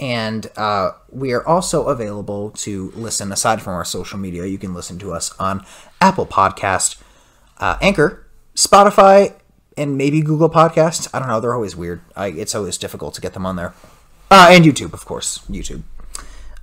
and 0.00 0.50
uh, 0.56 0.90
we 1.10 1.32
are 1.32 1.46
also 1.46 1.86
available 1.86 2.50
to 2.50 2.90
listen 2.96 3.30
aside 3.30 3.62
from 3.62 3.74
our 3.74 3.84
social 3.84 4.18
media 4.18 4.44
you 4.44 4.58
can 4.58 4.74
listen 4.74 4.98
to 4.98 5.12
us 5.12 5.34
on 5.38 5.64
apple 6.00 6.26
podcast 6.26 7.00
uh, 7.58 7.76
anchor 7.80 8.26
spotify 8.54 9.32
and 9.76 9.96
maybe 9.96 10.20
google 10.20 10.50
podcast 10.50 11.08
i 11.14 11.18
don't 11.18 11.28
know 11.28 11.40
they're 11.40 11.54
always 11.54 11.76
weird 11.76 12.00
I, 12.16 12.28
it's 12.28 12.54
always 12.54 12.76
difficult 12.78 13.14
to 13.14 13.20
get 13.20 13.34
them 13.34 13.46
on 13.46 13.56
there 13.56 13.74
uh, 14.30 14.48
and 14.50 14.64
youtube 14.64 14.92
of 14.92 15.04
course 15.04 15.38
youtube 15.48 15.82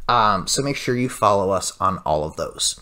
um, 0.10 0.46
so 0.46 0.62
make 0.62 0.76
sure 0.76 0.96
you 0.96 1.08
follow 1.08 1.52
us 1.52 1.80
on 1.80 2.00
all 2.00 2.26
of 2.26 2.36
those 2.36 2.82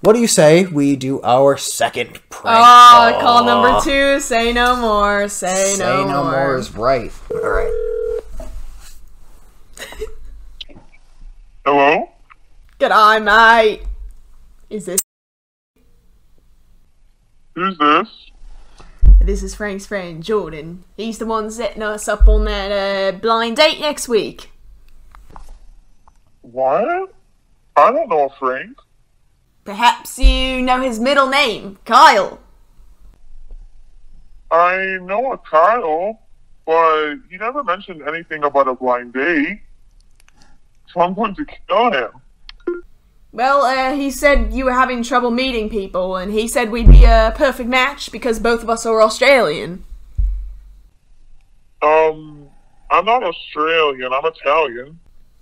what 0.00 0.12
do 0.12 0.20
you 0.20 0.26
say 0.26 0.66
we 0.66 0.96
do 0.96 1.20
our 1.22 1.56
second 1.56 2.20
prank 2.30 2.58
Oh, 2.58 3.18
call 3.20 3.44
number 3.44 3.80
two. 3.82 4.20
Say 4.20 4.52
no 4.52 4.76
more. 4.76 5.26
Say, 5.28 5.48
no 5.48 5.54
more. 5.56 5.66
Say 5.74 5.78
no, 5.78 6.04
no 6.04 6.22
more. 6.22 6.32
more 6.32 6.58
is 6.58 6.74
right. 6.74 7.12
All 7.32 7.48
right. 7.48 7.95
Hello? 11.64 12.10
Good 12.78 12.92
eye, 12.92 13.18
mate. 13.18 13.82
Is 14.70 14.86
this? 14.86 15.00
Who's 17.54 17.76
this? 17.78 18.08
This 19.20 19.42
is 19.42 19.54
Frank's 19.54 19.86
friend 19.86 20.22
Jordan. 20.22 20.84
He's 20.96 21.18
the 21.18 21.26
one 21.26 21.50
setting 21.50 21.82
us 21.82 22.06
up 22.06 22.28
on 22.28 22.44
that 22.44 22.70
uh, 22.70 23.18
blind 23.18 23.56
date 23.56 23.80
next 23.80 24.08
week. 24.08 24.52
What? 26.42 27.12
I 27.76 27.90
don't 27.90 28.08
know 28.08 28.32
Frank. 28.38 28.78
Perhaps 29.64 30.18
you 30.20 30.62
know 30.62 30.80
his 30.80 31.00
middle 31.00 31.26
name, 31.28 31.78
Kyle. 31.84 32.38
I 34.50 34.98
know 35.02 35.32
a 35.32 35.38
Kyle, 35.38 36.20
but 36.64 37.16
he 37.28 37.36
never 37.36 37.64
mentioned 37.64 38.02
anything 38.06 38.44
about 38.44 38.68
a 38.68 38.74
blind 38.74 39.12
date. 39.12 39.60
So 40.96 41.02
I'm 41.02 41.12
going 41.12 41.34
to 41.34 41.44
kill 41.44 41.92
him. 41.92 42.10
Well, 43.30 43.62
uh, 43.62 43.94
he 43.94 44.10
said 44.10 44.54
you 44.54 44.64
were 44.64 44.72
having 44.72 45.02
trouble 45.02 45.30
meeting 45.30 45.68
people, 45.68 46.16
and 46.16 46.32
he 46.32 46.48
said 46.48 46.70
we'd 46.70 46.88
be 46.88 47.04
a 47.04 47.34
perfect 47.36 47.68
match 47.68 48.10
because 48.10 48.40
both 48.40 48.62
of 48.62 48.70
us 48.70 48.86
are 48.86 49.02
Australian. 49.02 49.84
Um, 51.82 52.48
I'm 52.90 53.04
not 53.04 53.22
Australian, 53.22 54.10
I'm 54.10 54.24
Italian. 54.24 54.98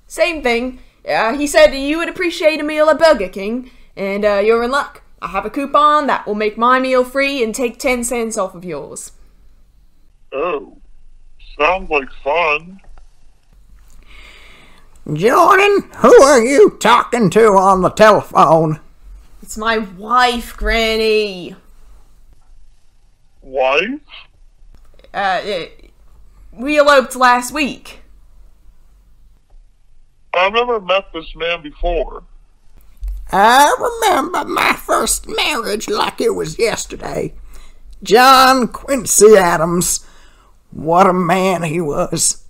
Same 0.09 0.43
thing. 0.43 0.81
Uh, 1.09 1.39
he 1.39 1.47
said 1.47 1.73
you 1.73 1.99
would 1.99 2.09
appreciate 2.09 2.59
a 2.59 2.65
meal 2.65 2.91
at 2.91 2.99
Burger 2.99 3.29
King, 3.29 3.71
and 3.97 4.25
uh, 4.25 4.43
you're 4.45 4.65
in 4.65 4.73
luck. 4.73 5.03
I 5.23 5.29
have 5.29 5.47
a 5.47 5.51
coupon 5.51 6.09
that 6.09 6.27
will 6.27 6.35
make 6.35 6.59
my 6.59 6.81
meal 6.81 7.05
free 7.05 7.45
and 7.45 7.55
take 7.55 7.79
10 7.79 8.03
cents 8.03 8.37
off 8.37 8.57
of 8.57 8.65
yours. 8.65 9.13
Oh, 10.33 10.79
sounds 11.57 11.89
like 11.91 12.11
fun. 12.25 12.81
Jordan, 15.13 15.91
who 15.97 16.23
are 16.23 16.43
you 16.43 16.71
talking 16.81 17.29
to 17.31 17.49
on 17.49 17.83
the 17.83 17.91
telephone? 17.91 18.81
It's 19.43 19.59
my 19.59 19.79
wife, 19.79 20.57
Granny. 20.57 21.57
Wife? 23.43 24.01
Uh, 25.13 25.41
it, 25.45 25.91
we 26.53 26.79
eloped 26.79 27.15
last 27.17 27.53
week. 27.53 28.01
I've 30.33 30.55
never 30.55 30.81
met 30.81 31.13
this 31.13 31.37
man 31.37 31.63
before. 31.63 32.23
I 33.31 34.01
remember 34.03 34.45
my 34.47 34.73
first 34.73 35.29
marriage 35.29 35.87
like 35.87 36.21
it 36.21 36.35
was 36.35 36.59
yesterday. 36.59 37.35
John 38.03 38.69
Quincy 38.69 39.37
Adams. 39.37 40.07
What 40.71 41.07
a 41.07 41.13
man 41.13 41.63
he 41.65 41.81
was. 41.81 42.44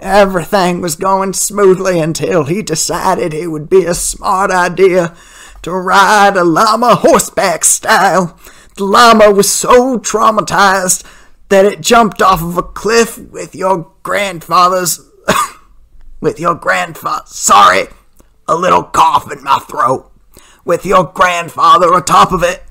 Everything 0.00 0.80
was 0.80 0.96
going 0.96 1.34
smoothly 1.34 2.00
until 2.00 2.44
he 2.44 2.62
decided 2.62 3.34
it 3.34 3.48
would 3.48 3.68
be 3.68 3.84
a 3.84 3.92
smart 3.92 4.50
idea 4.50 5.14
to 5.60 5.72
ride 5.72 6.38
a 6.38 6.44
llama 6.44 6.94
horseback 6.96 7.64
style. 7.64 8.38
The 8.76 8.84
llama 8.84 9.30
was 9.30 9.50
so 9.50 9.98
traumatized 9.98 11.04
that 11.50 11.66
it 11.66 11.82
jumped 11.82 12.22
off 12.22 12.42
of 12.42 12.56
a 12.56 12.62
cliff 12.62 13.18
with 13.18 13.54
your 13.54 13.92
grandfather's. 14.02 15.06
with 16.20 16.40
your 16.40 16.54
grandfather. 16.54 17.24
Sorry, 17.26 17.88
a 18.48 18.56
little 18.56 18.84
cough 18.84 19.30
in 19.30 19.44
my 19.44 19.58
throat. 19.58 20.10
With 20.64 20.86
your 20.86 21.04
grandfather 21.04 21.92
atop 21.92 22.32
of 22.32 22.42
it. 22.42 22.62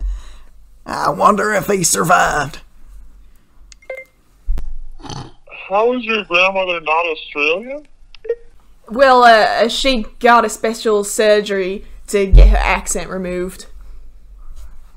I 0.83 1.11
wonder 1.11 1.53
if 1.53 1.67
he 1.67 1.83
survived. 1.83 2.61
How 5.69 5.93
is 5.93 6.03
your 6.03 6.23
grandmother 6.23 6.81
not 6.81 7.05
Australian? 7.05 7.87
Well, 8.87 9.23
uh, 9.23 9.67
she 9.67 10.07
got 10.19 10.43
a 10.43 10.49
special 10.49 11.03
surgery 11.03 11.85
to 12.07 12.25
get 12.25 12.49
her 12.49 12.57
accent 12.57 13.07
removed. 13.11 13.67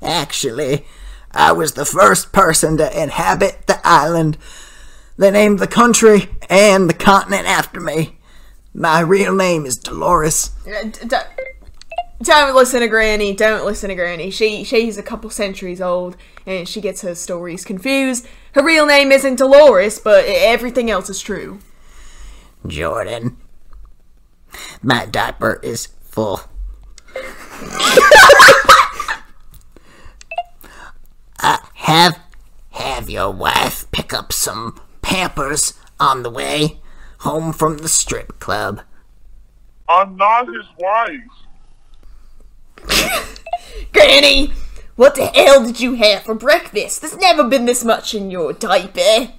Actually, 0.01 0.85
I 1.31 1.51
was 1.51 1.73
the 1.73 1.85
first 1.85 2.33
person 2.33 2.77
to 2.77 3.01
inhabit 3.01 3.67
the 3.67 3.79
island. 3.83 4.39
They 5.15 5.29
named 5.29 5.59
the 5.59 5.67
country 5.67 6.29
and 6.49 6.89
the 6.89 6.95
continent 6.95 7.45
after 7.45 7.79
me. 7.79 8.17
My 8.73 9.01
real 9.01 9.35
name 9.35 9.67
is 9.67 9.77
Dolores. 9.77 10.49
Uh, 10.65 10.85
d- 10.85 11.07
d- 11.07 11.17
don't 12.23 12.55
listen 12.55 12.79
to 12.79 12.87
Granny. 12.87 13.35
Don't 13.35 13.63
listen 13.63 13.89
to 13.89 13.95
Granny. 13.95 14.31
She 14.31 14.63
she's 14.63 14.97
a 14.97 15.03
couple 15.03 15.29
centuries 15.29 15.81
old, 15.81 16.17
and 16.47 16.67
she 16.67 16.81
gets 16.81 17.01
her 17.03 17.13
stories 17.13 17.63
confused. 17.63 18.25
Her 18.53 18.63
real 18.63 18.85
name 18.85 19.11
isn't 19.11 19.37
Dolores, 19.37 19.99
but 19.99 20.25
everything 20.25 20.89
else 20.89 21.09
is 21.09 21.19
true. 21.19 21.59
Jordan. 22.65 23.37
My 24.81 25.05
diaper 25.05 25.59
is 25.63 25.87
full. 26.01 26.41
uh, 31.39 31.57
have 31.73 32.19
have 32.71 33.09
your 33.09 33.31
wife 33.31 33.89
pick 33.91 34.13
up 34.13 34.31
some 34.31 34.79
Pampers 35.01 35.73
on 35.99 36.23
the 36.23 36.29
way 36.29 36.79
home 37.19 37.53
from 37.53 37.79
the 37.79 37.89
strip 37.89 38.39
club. 38.39 38.81
I'm 39.89 40.15
not 40.15 40.47
his 40.47 40.65
wife. 40.77 41.19
Granny, 43.93 44.53
what 44.95 45.15
the 45.15 45.25
hell 45.27 45.65
did 45.65 45.79
you 45.79 45.95
have 45.95 46.23
for 46.23 46.35
breakfast? 46.35 47.01
There's 47.01 47.17
never 47.17 47.43
been 47.43 47.65
this 47.65 47.83
much 47.83 48.13
in 48.13 48.29
your 48.31 48.53
diaper. 48.53 49.33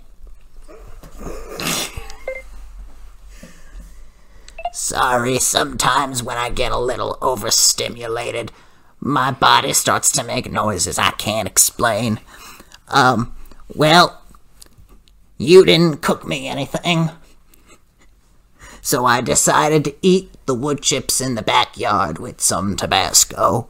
Sorry, 4.72 5.38
sometimes 5.38 6.22
when 6.22 6.36
I 6.36 6.50
get 6.50 6.72
a 6.72 6.78
little 6.78 7.16
overstimulated, 7.22 8.50
my 8.98 9.30
body 9.30 9.72
starts 9.72 10.10
to 10.12 10.24
make 10.24 10.50
noises 10.50 10.98
I 10.98 11.12
can't 11.12 11.46
explain. 11.46 12.18
Um, 12.88 13.34
well, 13.72 14.22
you 15.38 15.64
didn't 15.64 16.02
cook 16.02 16.26
me 16.26 16.48
anything. 16.48 17.10
So 18.80 19.04
I 19.04 19.20
decided 19.20 19.84
to 19.84 19.94
eat 20.02 20.34
the 20.46 20.54
wood 20.54 20.82
chips 20.82 21.20
in 21.20 21.36
the 21.36 21.42
backyard 21.42 22.18
with 22.18 22.40
some 22.40 22.76
Tabasco. 22.76 23.68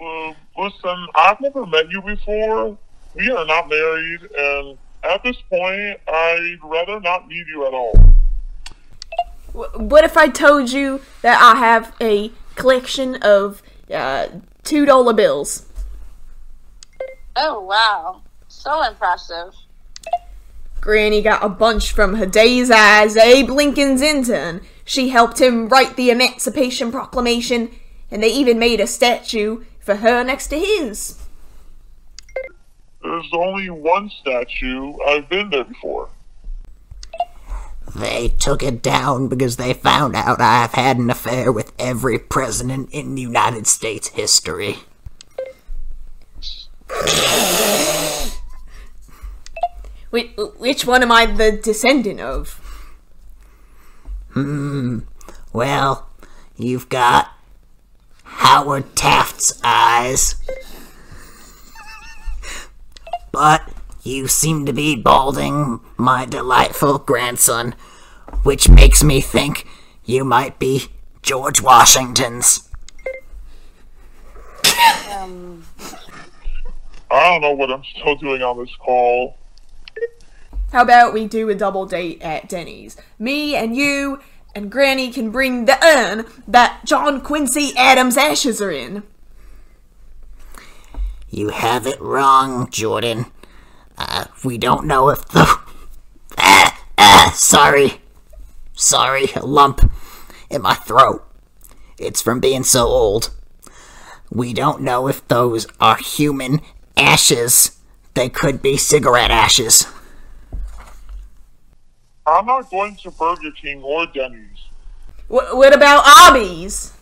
Uh, 0.00 0.32
listen, 0.56 1.06
I've 1.14 1.40
never 1.40 1.66
met 1.66 1.90
you 1.90 2.00
before. 2.02 2.78
We 3.14 3.30
are 3.30 3.46
not 3.46 3.68
married, 3.68 4.20
and 4.36 4.78
at 5.02 5.22
this 5.24 5.36
point, 5.50 6.00
I'd 6.06 6.58
rather 6.62 7.00
not 7.00 7.26
meet 7.26 7.46
you 7.48 7.66
at 7.66 7.74
all. 7.74 7.94
What 9.52 10.04
if 10.04 10.16
I 10.16 10.28
told 10.28 10.70
you 10.70 11.00
that 11.22 11.40
I 11.40 11.58
have 11.58 11.96
a 12.00 12.30
collection 12.54 13.16
of 13.22 13.62
uh, 13.92 14.28
two 14.62 14.84
dollar 14.84 15.12
bills? 15.12 15.66
Oh 17.34 17.60
wow, 17.60 18.22
so 18.46 18.82
impressive. 18.84 19.54
Granny 20.80 21.22
got 21.22 21.44
a 21.44 21.48
bunch 21.48 21.90
from 21.90 22.14
her 22.14 22.26
days 22.26 22.70
as 22.72 23.16
Abe 23.16 23.50
Lincoln's 23.50 24.00
intern. 24.00 24.60
She 24.84 25.08
helped 25.08 25.40
him 25.40 25.68
write 25.68 25.96
the 25.96 26.10
Emancipation 26.10 26.92
Proclamation, 26.92 27.70
and 28.12 28.22
they 28.22 28.32
even 28.32 28.60
made 28.60 28.80
a 28.80 28.86
statue 28.86 29.64
for 29.88 29.96
her 29.96 30.22
next 30.22 30.48
to 30.48 30.58
his. 30.58 31.16
There's 33.02 33.30
only 33.32 33.70
one 33.70 34.10
statue. 34.20 34.92
I've 35.06 35.30
been 35.30 35.48
there 35.48 35.64
before. 35.64 36.10
They 37.96 38.28
took 38.28 38.62
it 38.62 38.82
down 38.82 39.28
because 39.28 39.56
they 39.56 39.72
found 39.72 40.14
out 40.14 40.42
I've 40.42 40.74
had 40.74 40.98
an 40.98 41.08
affair 41.08 41.50
with 41.50 41.72
every 41.78 42.18
president 42.18 42.90
in 42.92 43.16
United 43.16 43.66
States 43.66 44.08
history. 44.08 44.76
Which, 50.10 50.30
which 50.58 50.84
one 50.84 51.02
am 51.02 51.12
I 51.12 51.24
the 51.24 51.52
descendant 51.52 52.20
of? 52.20 52.60
Hmm. 54.32 55.00
Well, 55.54 56.10
you've 56.56 56.90
got 56.90 57.37
Howard 58.38 58.94
Taft's 58.94 59.60
eyes. 59.64 60.36
But 63.32 63.68
you 64.02 64.28
seem 64.28 64.64
to 64.64 64.72
be 64.72 64.96
balding 64.96 65.80
my 65.96 66.24
delightful 66.24 66.98
grandson, 66.98 67.74
which 68.44 68.68
makes 68.68 69.02
me 69.02 69.20
think 69.20 69.66
you 70.04 70.24
might 70.24 70.58
be 70.58 70.86
George 71.20 71.60
Washington's. 71.60 72.68
Um, 75.10 75.64
I 77.10 77.28
don't 77.28 77.42
know 77.42 77.52
what 77.52 77.70
I'm 77.70 77.82
still 77.84 78.14
doing 78.16 78.42
on 78.42 78.56
this 78.58 78.74
call. 78.76 79.36
How 80.72 80.82
about 80.82 81.12
we 81.12 81.26
do 81.26 81.48
a 81.48 81.54
double 81.54 81.86
date 81.86 82.22
at 82.22 82.48
Denny's? 82.48 82.96
Me 83.18 83.56
and 83.56 83.76
you 83.76 84.20
and 84.58 84.72
Granny 84.72 85.12
can 85.12 85.30
bring 85.30 85.66
the 85.66 85.78
urn 85.86 86.26
that 86.48 86.80
John 86.84 87.20
Quincy 87.20 87.72
Adams' 87.76 88.16
ashes 88.16 88.60
are 88.60 88.72
in. 88.72 89.04
You 91.30 91.50
have 91.50 91.86
it 91.86 92.00
wrong, 92.00 92.68
Jordan. 92.68 93.26
Uh, 93.96 94.24
we 94.44 94.58
don't 94.58 94.86
know 94.86 95.10
if 95.10 95.26
the. 95.28 95.58
Ah, 96.40 96.86
ah, 96.98 97.32
sorry. 97.34 98.00
Sorry, 98.74 99.26
a 99.34 99.44
lump 99.44 99.90
in 100.48 100.62
my 100.62 100.74
throat. 100.74 101.24
It's 101.98 102.22
from 102.22 102.38
being 102.38 102.62
so 102.62 102.86
old. 102.86 103.30
We 104.30 104.52
don't 104.52 104.82
know 104.82 105.08
if 105.08 105.26
those 105.26 105.66
are 105.80 105.96
human 105.96 106.60
ashes. 106.96 107.78
They 108.14 108.28
could 108.28 108.62
be 108.62 108.76
cigarette 108.76 109.32
ashes. 109.32 109.86
I'm 112.28 112.46
not 112.46 112.70
going 112.70 112.94
to 112.96 113.10
Burger 113.10 113.50
King 113.52 113.82
or 113.82 114.06
Denny's. 114.06 114.47
Wh- 115.28 115.54
what 115.54 115.74
about 115.74 116.04
Arby's? 116.06 116.92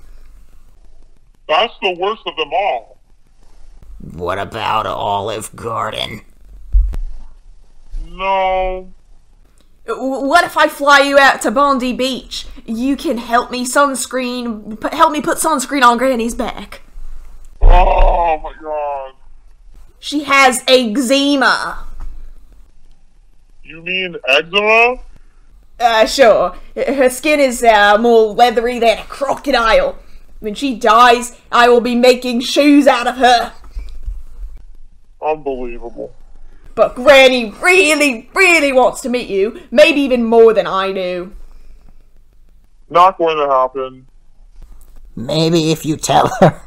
That's 1.49 1.75
the 1.81 1.97
worst 1.99 2.23
of 2.27 2.37
them 2.37 2.51
all. 2.53 2.99
What 4.01 4.39
about 4.39 4.87
Olive 4.87 5.55
Garden? 5.55 6.23
No. 8.09 8.93
What 9.89 10.45
if 10.45 10.57
I 10.57 10.67
fly 10.67 11.01
you 11.01 11.19
out 11.19 11.43
to 11.43 11.51
Bondi 11.51 11.93
Beach? 11.93 12.47
You 12.65 12.97
can 12.97 13.19
help 13.19 13.51
me 13.53 13.65
sunscreen, 13.65 14.81
p- 14.81 14.97
help 14.97 15.13
me 15.13 15.21
put 15.21 15.39
sunscreen 15.39 15.83
on 15.83 15.97
Granny's 15.97 16.35
back. 16.35 16.83
Oh 17.61 18.39
my 18.39 18.53
god. 18.61 19.13
She 20.01 20.25
has 20.25 20.65
eczema. 20.67 21.85
You 23.63 23.83
mean 23.83 24.17
eczema? 24.29 24.97
Uh, 25.79 26.07
sure. 26.07 26.57
Her 26.75 27.11
skin 27.11 27.41
is 27.41 27.63
uh, 27.63 27.99
more 27.99 28.35
leathery 28.35 28.79
than 28.79 28.99
a 28.99 29.05
crocodile. 29.05 29.99
When 30.41 30.55
she 30.55 30.75
dies, 30.75 31.39
I 31.51 31.69
will 31.69 31.81
be 31.81 31.95
making 31.95 32.41
shoes 32.41 32.87
out 32.87 33.07
of 33.07 33.17
her. 33.17 33.53
Unbelievable. 35.21 36.15
But 36.75 36.95
Granny 36.95 37.51
really, 37.51 38.31
really 38.35 38.73
wants 38.73 39.01
to 39.03 39.09
meet 39.09 39.29
you. 39.29 39.63
Maybe 39.71 40.01
even 40.03 40.25
more 40.25 40.53
than 40.53 40.67
I 40.67 40.93
do. 40.93 41.35
Not 42.89 43.19
going 43.19 43.37
to 43.39 43.53
happen. 43.53 44.07
Maybe 45.17 45.73
if 45.73 45.87
you 45.87 45.97
tell 45.97 46.29
her 46.41 46.61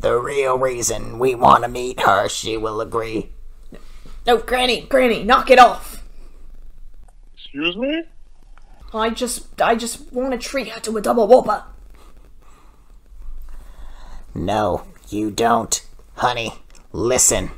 the 0.00 0.16
real 0.16 0.56
reason 0.58 1.18
we 1.18 1.34
want 1.34 1.64
to 1.64 1.68
meet 1.68 2.00
her, 2.00 2.28
she 2.28 2.56
will 2.56 2.80
agree. 2.80 3.32
No, 4.26 4.38
Granny, 4.38 4.82
Granny, 4.82 5.24
knock 5.24 5.50
it 5.50 5.58
off. 5.58 6.02
Excuse 7.34 7.76
me? 7.76 8.04
I 8.92 9.10
just, 9.10 9.60
I 9.60 9.76
just 9.76 10.12
want 10.12 10.32
to 10.32 10.38
treat 10.38 10.68
her 10.68 10.80
to 10.80 10.96
a 10.96 11.00
double 11.00 11.26
whopper. 11.28 11.64
No, 14.34 14.84
you 15.08 15.30
don't. 15.30 15.84
Honey, 16.16 16.54
listen. 16.92 17.50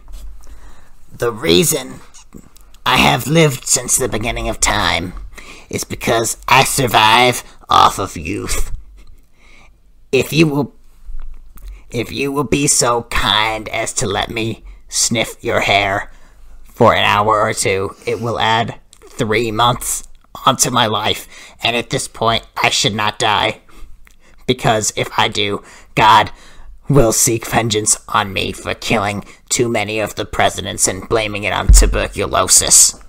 The 1.11 1.33
reason 1.33 2.01
I 2.85 2.97
have 2.97 3.27
lived 3.27 3.67
since 3.67 3.97
the 3.97 4.09
beginning 4.09 4.49
of 4.49 4.61
time 4.61 5.15
is 5.71 5.85
because 5.85 6.37
I 6.49 6.65
survive 6.65 7.43
off 7.69 7.99
of 7.99 8.17
youth. 8.17 8.73
If 10.11 10.33
you 10.33 10.47
will 10.47 10.75
if 11.91 12.11
you 12.11 12.33
will 12.33 12.45
be 12.45 12.67
so 12.67 13.03
kind 13.05 13.69
as 13.69 13.93
to 13.93 14.07
let 14.07 14.31
me 14.31 14.65
sniff 14.89 15.37
your 15.43 15.61
hair 15.61 16.11
for 16.65 16.95
an 16.95 17.05
hour 17.05 17.41
or 17.41 17.53
two, 17.53 17.95
it 18.07 18.19
will 18.19 18.39
add 18.39 18.81
3 19.11 19.51
months 19.51 20.09
onto 20.45 20.71
my 20.71 20.87
life, 20.87 21.29
and 21.63 21.77
at 21.77 21.91
this 21.91 22.09
point 22.09 22.47
I 22.63 22.71
should 22.71 22.95
not 22.95 23.19
die 23.19 23.61
because 24.47 24.93
if 24.97 25.09
I 25.19 25.29
do, 25.29 25.63
God 25.95 26.31
will 26.89 27.13
seek 27.13 27.47
vengeance 27.47 27.97
on 28.09 28.33
me 28.33 28.53
for 28.53 28.75
killing 28.75 29.25
too 29.49 29.69
many 29.69 29.99
of 29.99 30.15
the 30.15 30.25
presidents 30.25 30.87
and 30.87 31.09
blaming 31.09 31.45
it 31.45 31.53
on 31.53 31.69
tuberculosis. 31.69 33.01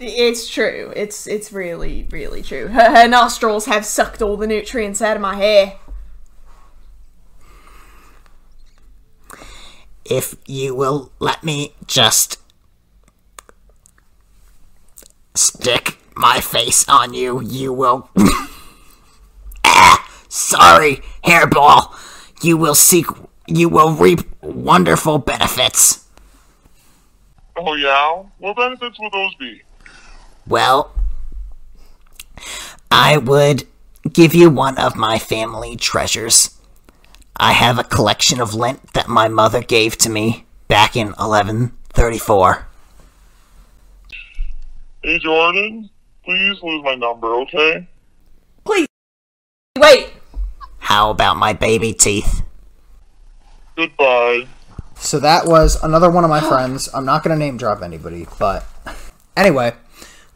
It's 0.00 0.48
true. 0.48 0.92
It's 0.96 1.26
it's 1.26 1.52
really, 1.52 2.06
really 2.10 2.42
true. 2.42 2.68
Her, 2.68 2.90
her 2.90 3.06
nostrils 3.06 3.66
have 3.66 3.84
sucked 3.84 4.22
all 4.22 4.38
the 4.38 4.46
nutrients 4.46 5.02
out 5.02 5.16
of 5.16 5.22
my 5.22 5.34
hair. 5.34 5.74
If 10.06 10.36
you 10.46 10.74
will 10.74 11.12
let 11.18 11.44
me 11.44 11.74
just 11.86 12.38
stick 15.34 15.98
my 16.16 16.40
face 16.40 16.88
on 16.88 17.14
you, 17.14 17.40
you 17.40 17.72
will. 17.72 18.10
ah, 19.64 20.24
sorry, 20.28 21.02
hairball. 21.24 21.94
You 22.42 22.56
will 22.56 22.74
seek. 22.74 23.06
You 23.46 23.68
will 23.68 23.92
reap 23.92 24.20
wonderful 24.42 25.18
benefits. 25.18 26.06
Oh 27.56 27.74
yeah? 27.74 28.22
What 28.38 28.56
benefits 28.56 28.98
will 28.98 29.10
those 29.10 29.34
be? 29.34 29.62
Well, 30.46 30.92
I 32.90 33.18
would 33.18 33.64
give 34.12 34.34
you 34.34 34.50
one 34.50 34.78
of 34.78 34.96
my 34.96 35.18
family 35.18 35.76
treasures. 35.76 36.58
I 37.36 37.52
have 37.52 37.78
a 37.78 37.84
collection 37.84 38.40
of 38.40 38.54
lint 38.54 38.92
that 38.94 39.08
my 39.08 39.28
mother 39.28 39.62
gave 39.62 39.96
to 39.98 40.10
me 40.10 40.44
back 40.68 40.96
in 40.96 41.08
1134. 41.08 42.66
Hey, 45.02 45.18
Jordan, 45.18 45.88
please 46.24 46.62
lose 46.62 46.84
my 46.84 46.94
number, 46.94 47.28
okay? 47.42 47.88
Please. 48.64 48.86
Wait. 49.78 50.12
How 50.78 51.10
about 51.10 51.36
my 51.36 51.52
baby 51.52 51.92
teeth? 51.92 52.42
Goodbye. 53.76 54.46
So 54.96 55.18
that 55.20 55.46
was 55.46 55.82
another 55.82 56.10
one 56.10 56.24
of 56.24 56.30
my 56.30 56.40
friends. 56.48 56.88
I'm 56.92 57.06
not 57.06 57.24
going 57.24 57.34
to 57.34 57.38
name 57.42 57.56
drop 57.56 57.82
anybody, 57.82 58.26
but 58.38 58.66
anyway, 59.36 59.72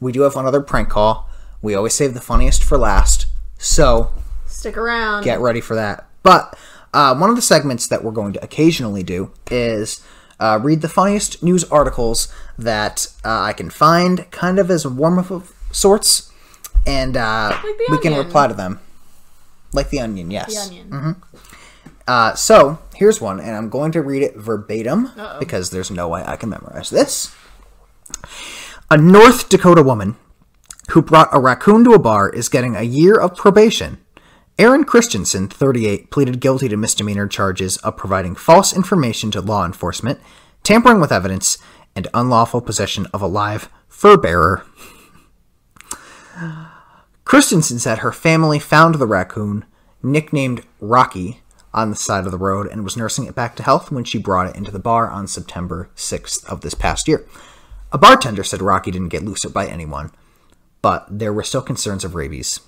we 0.00 0.12
do 0.12 0.22
have 0.22 0.36
another 0.36 0.60
prank 0.62 0.88
call. 0.88 1.28
We 1.60 1.74
always 1.74 1.94
save 1.94 2.14
the 2.14 2.20
funniest 2.20 2.64
for 2.64 2.78
last. 2.78 3.26
So 3.58 4.12
Stick 4.46 4.76
around. 4.76 5.24
get 5.24 5.40
ready 5.40 5.60
for 5.60 5.74
that. 5.74 6.06
But 6.22 6.56
uh, 6.94 7.14
one 7.16 7.28
of 7.28 7.36
the 7.36 7.42
segments 7.42 7.86
that 7.88 8.02
we're 8.02 8.12
going 8.12 8.32
to 8.32 8.42
occasionally 8.42 9.02
do 9.02 9.30
is 9.50 10.02
uh, 10.40 10.58
read 10.62 10.82
the 10.82 10.88
funniest 10.88 11.42
news 11.42 11.64
articles 11.64 12.32
that 12.58 13.06
uh, 13.24 13.40
I 13.42 13.52
can 13.52 13.70
find, 13.70 14.30
kind 14.30 14.58
of 14.58 14.70
as 14.70 14.84
a 14.84 14.90
warm 14.90 15.18
up 15.18 15.30
of 15.30 15.52
sorts, 15.72 16.30
and 16.86 17.16
uh, 17.16 17.58
Like 17.62 17.88
we 17.88 17.98
can 17.98 18.14
reply 18.14 18.48
to 18.48 18.54
them. 18.54 18.80
Like 19.72 19.90
the 19.90 20.00
onion, 20.00 20.30
yes. 20.30 20.68
The 20.68 20.76
onion. 20.76 21.16
Uh, 22.06 22.34
so 22.34 22.78
here's 22.94 23.20
one, 23.20 23.40
and 23.40 23.56
I'm 23.56 23.70
going 23.70 23.90
to 23.92 24.02
read 24.02 24.22
it 24.22 24.36
verbatim 24.36 25.10
because 25.38 25.70
there's 25.70 25.90
no 25.90 26.08
way 26.08 26.22
I 26.26 26.36
can 26.36 26.50
memorize 26.50 26.90
this. 26.90 27.34
A 28.90 28.96
North 28.98 29.48
Dakota 29.48 29.82
woman 29.82 30.16
who 30.90 31.00
brought 31.00 31.30
a 31.32 31.40
raccoon 31.40 31.82
to 31.84 31.92
a 31.92 31.98
bar 31.98 32.28
is 32.28 32.50
getting 32.50 32.76
a 32.76 32.82
year 32.82 33.18
of 33.18 33.34
probation. 33.34 33.98
Aaron 34.56 34.84
Christensen, 34.84 35.48
38, 35.48 36.10
pleaded 36.10 36.40
guilty 36.40 36.68
to 36.68 36.76
misdemeanor 36.76 37.26
charges 37.26 37.76
of 37.78 37.96
providing 37.96 38.36
false 38.36 38.74
information 38.74 39.30
to 39.32 39.40
law 39.40 39.66
enforcement, 39.66 40.20
tampering 40.62 41.00
with 41.00 41.10
evidence, 41.10 41.58
and 41.96 42.06
unlawful 42.14 42.60
possession 42.60 43.06
of 43.12 43.20
a 43.20 43.26
live 43.26 43.68
fur 43.88 44.16
bearer. 44.16 44.64
Christensen 47.24 47.80
said 47.80 47.98
her 47.98 48.12
family 48.12 48.58
found 48.60 48.96
the 48.96 49.06
raccoon, 49.06 49.64
nicknamed 50.02 50.64
Rocky, 50.80 51.40
on 51.74 51.90
the 51.90 51.96
side 51.96 52.24
of 52.24 52.30
the 52.30 52.38
road 52.38 52.68
and 52.68 52.84
was 52.84 52.96
nursing 52.96 53.26
it 53.26 53.34
back 53.34 53.56
to 53.56 53.62
health 53.62 53.90
when 53.90 54.04
she 54.04 54.16
brought 54.16 54.46
it 54.46 54.56
into 54.56 54.70
the 54.70 54.78
bar 54.78 55.10
on 55.10 55.26
September 55.26 55.90
6th 55.96 56.44
of 56.46 56.60
this 56.60 56.74
past 56.74 57.08
year. 57.08 57.26
A 57.92 57.98
bartender 57.98 58.44
said 58.44 58.62
Rocky 58.62 58.92
didn't 58.92 59.08
get 59.08 59.24
loose 59.24 59.44
bite 59.46 59.70
anyone, 59.70 60.12
but 60.80 61.06
there 61.10 61.32
were 61.32 61.42
still 61.42 61.62
concerns 61.62 62.04
of 62.04 62.14
rabies. 62.14 62.60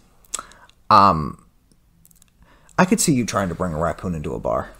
Um, 0.90 1.45
I 2.78 2.84
could 2.84 3.00
see 3.00 3.12
you 3.14 3.24
trying 3.24 3.48
to 3.48 3.54
bring 3.54 3.72
a 3.72 3.78
raccoon 3.78 4.14
into 4.14 4.34
a 4.34 4.38
bar. 4.40 4.70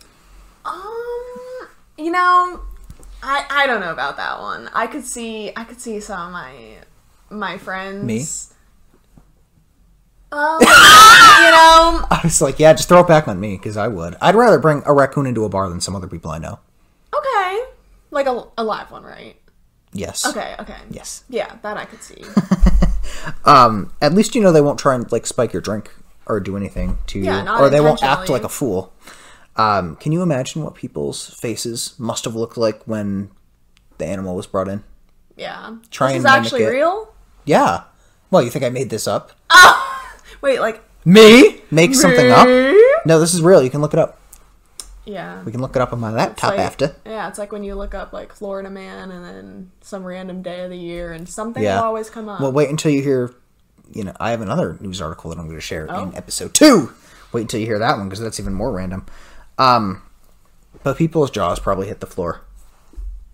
Um, 0.64 1.68
you 1.96 2.10
know, 2.10 2.60
I 3.22 3.46
I 3.48 3.66
don't 3.66 3.80
know 3.80 3.92
about 3.92 4.16
that 4.18 4.40
one. 4.40 4.68
I 4.74 4.86
could 4.86 5.04
see 5.04 5.52
I 5.56 5.64
could 5.64 5.80
see 5.80 6.00
some 6.00 6.26
of 6.26 6.32
my 6.32 6.54
my 7.30 7.58
friends. 7.58 8.04
Me? 8.04 8.24
Um, 10.32 10.58
you 10.60 10.66
know, 10.66 12.04
I 12.10 12.20
was 12.24 12.42
like, 12.42 12.58
yeah, 12.58 12.72
just 12.74 12.88
throw 12.88 13.00
it 13.00 13.08
back 13.08 13.28
on 13.28 13.40
me 13.40 13.56
because 13.56 13.76
I 13.76 13.88
would. 13.88 14.16
I'd 14.20 14.34
rather 14.34 14.58
bring 14.58 14.82
a 14.84 14.92
raccoon 14.92 15.26
into 15.26 15.44
a 15.44 15.48
bar 15.48 15.68
than 15.68 15.80
some 15.80 15.94
other 15.96 16.08
people 16.08 16.30
I 16.30 16.38
know. 16.38 16.58
okay, 17.16 17.60
like 18.10 18.26
a, 18.26 18.44
a 18.58 18.64
live 18.64 18.90
one, 18.90 19.04
right? 19.04 19.36
Yes. 19.92 20.26
Okay, 20.26 20.54
okay. 20.58 20.76
Yes. 20.90 21.24
Yeah, 21.30 21.56
that 21.62 21.76
I 21.76 21.84
could 21.84 22.02
see. 22.02 22.22
Um, 23.44 23.92
at 24.02 24.12
least 24.12 24.34
you 24.34 24.40
know 24.42 24.52
they 24.52 24.60
won't 24.60 24.78
try 24.78 24.94
and 24.94 25.10
like 25.10 25.26
spike 25.26 25.52
your 25.52 25.62
drink 25.62 25.92
or 26.26 26.40
do 26.40 26.56
anything 26.56 26.98
to 27.08 27.18
Yeah, 27.20 27.44
you, 27.44 27.64
or 27.64 27.70
they 27.70 27.80
won't 27.80 28.02
act 28.02 28.28
like 28.28 28.42
a 28.44 28.48
fool. 28.48 28.92
Um, 29.56 29.96
can 29.96 30.12
you 30.12 30.22
imagine 30.22 30.62
what 30.62 30.74
people's 30.74 31.28
faces 31.34 31.94
must 31.98 32.24
have 32.24 32.34
looked 32.34 32.56
like 32.58 32.82
when 32.84 33.30
the 33.98 34.04
animal 34.06 34.36
was 34.36 34.46
brought 34.46 34.68
in? 34.68 34.84
Yeah. 35.36 35.76
Try 35.90 36.08
this 36.08 36.16
and 36.16 36.20
is 36.20 36.26
actually 36.26 36.64
it. 36.64 36.68
real? 36.68 37.14
Yeah. 37.44 37.84
Well, 38.30 38.42
you 38.42 38.50
think 38.50 38.64
I 38.64 38.68
made 38.70 38.90
this 38.90 39.06
up? 39.06 39.32
Wait, 40.40 40.60
like 40.60 40.82
Me? 41.04 41.62
Make 41.70 41.94
something 41.94 42.30
up? 42.30 42.46
No, 43.06 43.18
this 43.20 43.32
is 43.34 43.40
real. 43.40 43.62
You 43.62 43.70
can 43.70 43.80
look 43.80 43.92
it 43.94 43.98
up. 44.00 44.18
Yeah. 45.04 45.42
We 45.44 45.52
can 45.52 45.60
look 45.60 45.76
it 45.76 45.80
up 45.80 45.92
on 45.92 46.00
my 46.00 46.10
laptop 46.10 46.50
like- 46.52 46.60
after. 46.60 46.96
Yeah, 47.06 47.28
it's 47.28 47.38
like 47.38 47.52
when 47.52 47.62
you 47.62 47.76
look 47.76 47.94
up 47.94 48.12
like 48.12 48.32
Florida 48.34 48.68
man 48.68 49.10
and 49.12 49.24
then 49.24 49.70
some 49.80 50.04
random 50.04 50.42
day 50.42 50.64
of 50.64 50.70
the 50.70 50.76
year 50.76 51.12
and 51.12 51.28
something 51.28 51.62
Yeah. 51.62 51.76
will 51.76 51.84
always 51.84 52.10
come 52.10 52.28
up. 52.28 52.40
Well, 52.40 52.52
wait 52.52 52.68
until 52.68 52.90
you 52.90 53.02
hear. 53.02 53.32
You 53.92 54.04
know, 54.04 54.16
I 54.18 54.30
have 54.30 54.40
another 54.40 54.76
news 54.80 55.00
article 55.00 55.30
that 55.30 55.38
I'm 55.38 55.46
going 55.46 55.56
to 55.56 55.60
share 55.60 55.86
Oh. 55.88 56.02
in 56.02 56.14
episode 56.16 56.54
two. 56.54 56.92
Wait 57.32 57.42
until 57.42 57.60
you 57.60 57.66
hear 57.66 57.78
that 57.78 57.96
one 57.98 58.08
because 58.08 58.20
that's 58.20 58.40
even 58.40 58.54
more 58.54 58.72
random. 58.72 59.06
Um, 59.58 60.02
but 60.82 60.96
people's 60.96 61.30
jaws 61.30 61.58
probably 61.58 61.86
hit 61.88 62.00
the 62.00 62.06
floor. 62.06 62.40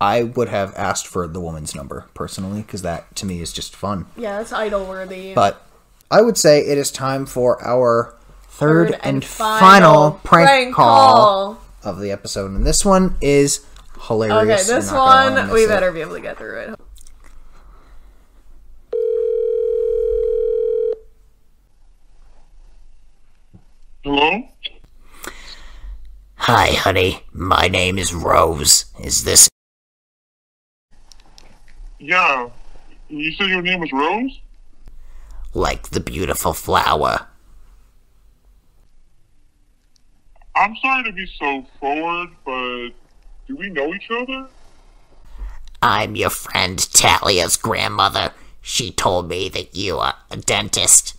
I 0.01 0.25
would 0.25 0.49
have 0.49 0.75
asked 0.77 1.07
for 1.07 1.27
the 1.29 1.41
woman's 1.41 1.75
number 1.75 2.07
personally 2.15 2.63
because 2.63 2.83
that 2.83 3.15
to 3.17 3.27
me 3.27 3.41
is 3.41 3.53
just 3.53 3.77
fun. 3.77 4.07
yeah, 4.17 4.41
it's 4.41 4.53
idol 4.53 4.85
worthy. 4.85 5.33
But 5.35 5.65
I 6.11 6.23
would 6.23 6.37
say 6.37 6.61
it 6.61 6.77
is 6.77 6.91
time 6.91 7.25
for 7.27 7.63
our 7.65 8.15
third, 8.49 8.91
Third 8.91 9.01
and, 9.03 9.25
final, 9.25 10.21
prank, 10.25 10.75
call, 10.75 11.59
of 11.85 12.01
the 12.01 12.11
episode, 12.11 12.51
and 12.51 12.67
this 12.67 12.85
one 12.85 13.17
is 13.21 13.65
hilarious. 14.03 14.69
Okay, 14.69 14.77
this 14.79 14.91
You're 14.91 14.99
not 15.01 15.07
gonna 15.25 15.31
wanna 15.37 15.47
one 15.49 15.55
we 15.55 15.65
it. 15.65 15.69
better 15.69 15.93
be 15.93 16.01
able 16.01 16.15
to 16.17 16.21
get 16.21 16.37
through 16.37 16.59
it. 16.59 16.81
Hello? 24.05 24.43
Hi, 26.35 26.73
honey. 26.73 27.23
My 27.33 27.69
name 27.69 27.99
is 27.99 28.13
Rose. 28.13 28.87
Is 29.01 29.25
this. 29.25 29.49
Yeah. 31.99 32.49
You 33.09 33.33
said 33.33 33.49
your 33.49 33.63
name 33.63 33.81
was 33.81 33.93
Rose? 33.93 34.41
like 35.55 35.91
the 35.91 36.01
beautiful 36.01 36.53
flower? 36.53 37.27
I'm 40.55 40.77
sorry 40.77 41.05
to 41.05 41.13
be 41.13 41.27
so 41.39 41.67
forward, 41.81 42.29
but 42.45 42.89
do 43.47 43.57
we 43.57 43.71
know 43.71 43.93
each 43.95 44.11
other? 44.11 44.49
I'm 45.81 46.15
your 46.15 46.31
friend 46.31 46.79
Talia's 46.79 47.57
grandmother. 47.57 48.33
She 48.61 48.93
told 48.93 49.29
me 49.29 49.49
that 49.49 49.75
you 49.75 49.99
are 49.99 50.15
a 50.31 50.37
dentist. 50.37 51.17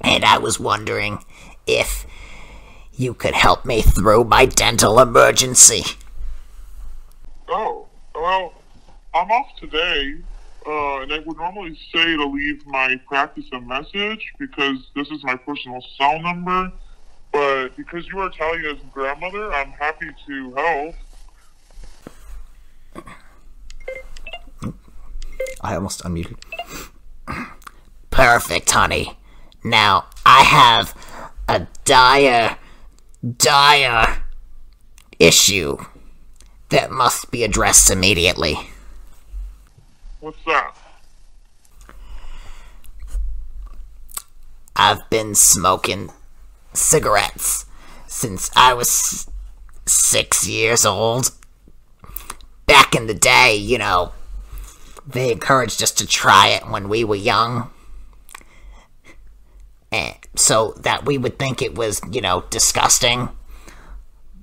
And 0.00 0.24
I 0.24 0.38
was 0.38 0.60
wondering 0.60 1.24
if 1.66 2.06
you 2.92 3.12
could 3.14 3.34
help 3.34 3.64
me 3.64 3.82
through 3.82 4.24
my 4.24 4.46
dental 4.46 4.98
emergency. 4.98 5.82
Oh, 7.48 7.86
well, 8.14 8.54
I'm 9.14 9.30
off 9.30 9.56
today, 9.60 10.16
uh, 10.66 11.00
and 11.00 11.12
I 11.12 11.18
would 11.20 11.36
normally 11.36 11.78
say 11.92 12.16
to 12.16 12.26
leave 12.26 12.66
my 12.66 12.96
practice 13.06 13.44
a 13.52 13.60
message 13.60 14.32
because 14.38 14.78
this 14.94 15.08
is 15.10 15.22
my 15.24 15.36
personal 15.36 15.84
cell 15.96 16.20
number. 16.20 16.72
But 17.32 17.76
because 17.76 18.06
you 18.08 18.18
are 18.20 18.30
Talia's 18.30 18.80
grandmother, 18.92 19.52
I'm 19.52 19.70
happy 19.72 20.08
to 20.26 20.54
help. 20.54 20.94
I 25.60 25.74
almost 25.74 26.02
unmuted. 26.02 26.38
Perfect, 28.10 28.70
honey. 28.70 29.18
Now, 29.62 30.06
I 30.24 30.42
have 30.42 30.94
a 31.48 31.66
dire, 31.84 32.56
dire 33.36 34.24
issue 35.18 35.78
that 36.70 36.90
must 36.90 37.30
be 37.30 37.44
addressed 37.44 37.90
immediately. 37.90 38.56
What's 40.20 40.42
that? 40.44 40.74
I've 44.74 45.08
been 45.08 45.34
smoking 45.34 46.10
cigarettes 46.74 47.64
since 48.06 48.50
I 48.54 48.74
was 48.74 49.30
six 49.86 50.46
years 50.46 50.84
old. 50.84 51.30
Back 52.66 52.94
in 52.94 53.06
the 53.06 53.14
day, 53.14 53.54
you 53.56 53.78
know, 53.78 54.12
they 55.06 55.32
encouraged 55.32 55.82
us 55.82 55.92
to 55.92 56.06
try 56.06 56.48
it 56.48 56.68
when 56.68 56.88
we 56.88 57.04
were 57.04 57.14
young. 57.14 57.70
So 60.34 60.74
that 60.78 61.04
we 61.06 61.18
would 61.18 61.38
think 61.38 61.62
it 61.62 61.74
was, 61.74 62.00
you 62.10 62.20
know, 62.20 62.44
disgusting. 62.50 63.30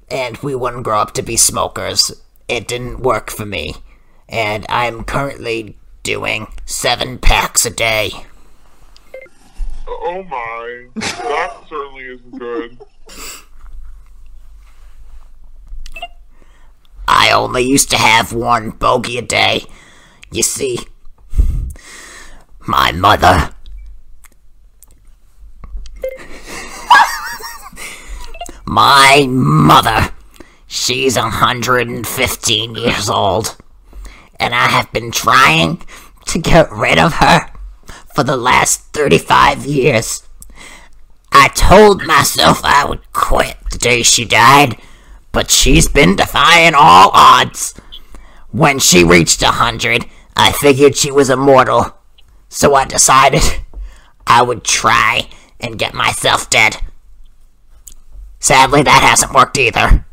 And 0.10 0.38
we 0.38 0.56
wouldn't 0.56 0.84
grow 0.84 1.00
up 1.00 1.14
to 1.14 1.22
be 1.22 1.38
smokers. 1.38 2.12
It 2.48 2.68
didn't 2.68 3.00
work 3.02 3.32
for 3.32 3.46
me. 3.46 3.76
And 4.28 4.66
I'm 4.70 5.04
currently 5.04 5.78
doing 6.02 6.48
seven 6.66 7.18
packs 7.18 7.66
a 7.66 7.70
day. 7.70 8.12
Oh 9.88 10.24
my, 10.24 10.88
that 10.96 11.64
certainly 11.70 12.04
isn't 12.06 12.40
good. 12.40 12.78
I 17.08 17.32
only 17.32 17.64
used 17.64 17.90
to 17.92 17.98
have 17.98 18.34
one 18.34 18.72
bogey 18.72 19.18
a 19.18 19.22
day. 19.22 19.66
You 20.32 20.44
see, 20.44 20.80
My 22.66 22.94
mother. 22.94 23.50
My 28.66 29.26
mother. 29.30 30.14
She's 30.68 31.16
115 31.16 32.76
years 32.76 33.10
old. 33.10 33.58
And 34.40 34.56
I 34.56 34.68
have 34.68 34.92
been 34.92 35.12
trying 35.12 35.86
to 36.26 36.40
get 36.40 36.72
rid 36.72 36.98
of 36.98 37.16
her 37.16 37.52
for 38.14 38.24
the 38.24 38.38
last 38.38 38.94
35 38.94 39.66
years. 39.66 40.28
I 41.32 41.48
told 41.50 42.06
myself 42.06 42.62
I 42.64 42.86
would 42.86 43.12
quit 43.12 43.58
the 43.72 43.78
day 43.78 44.04
she 44.04 44.24
died, 44.24 44.78
but 45.32 45.50
she's 45.50 45.88
been 45.88 46.16
defying 46.16 46.74
all 46.76 47.10
odds. 47.14 47.74
When 48.52 48.78
she 48.78 49.04
reached 49.04 49.42
a 49.42 49.48
hundred, 49.48 50.06
I 50.36 50.52
figured 50.52 50.96
she 50.96 51.12
was 51.12 51.32
immortal, 51.32 51.98
so 52.50 52.76
I 52.76 52.86
decided 52.86 53.42
I 54.28 54.44
would 54.44 54.64
try 54.64 55.28
and 55.64 55.80
get 55.80 55.94
myself 55.94 56.50
dead. 56.50 56.78
Sadly, 58.40 58.84
that 58.84 59.02
hasn't 59.02 59.34
worked 59.34 59.58
either. 59.58 60.06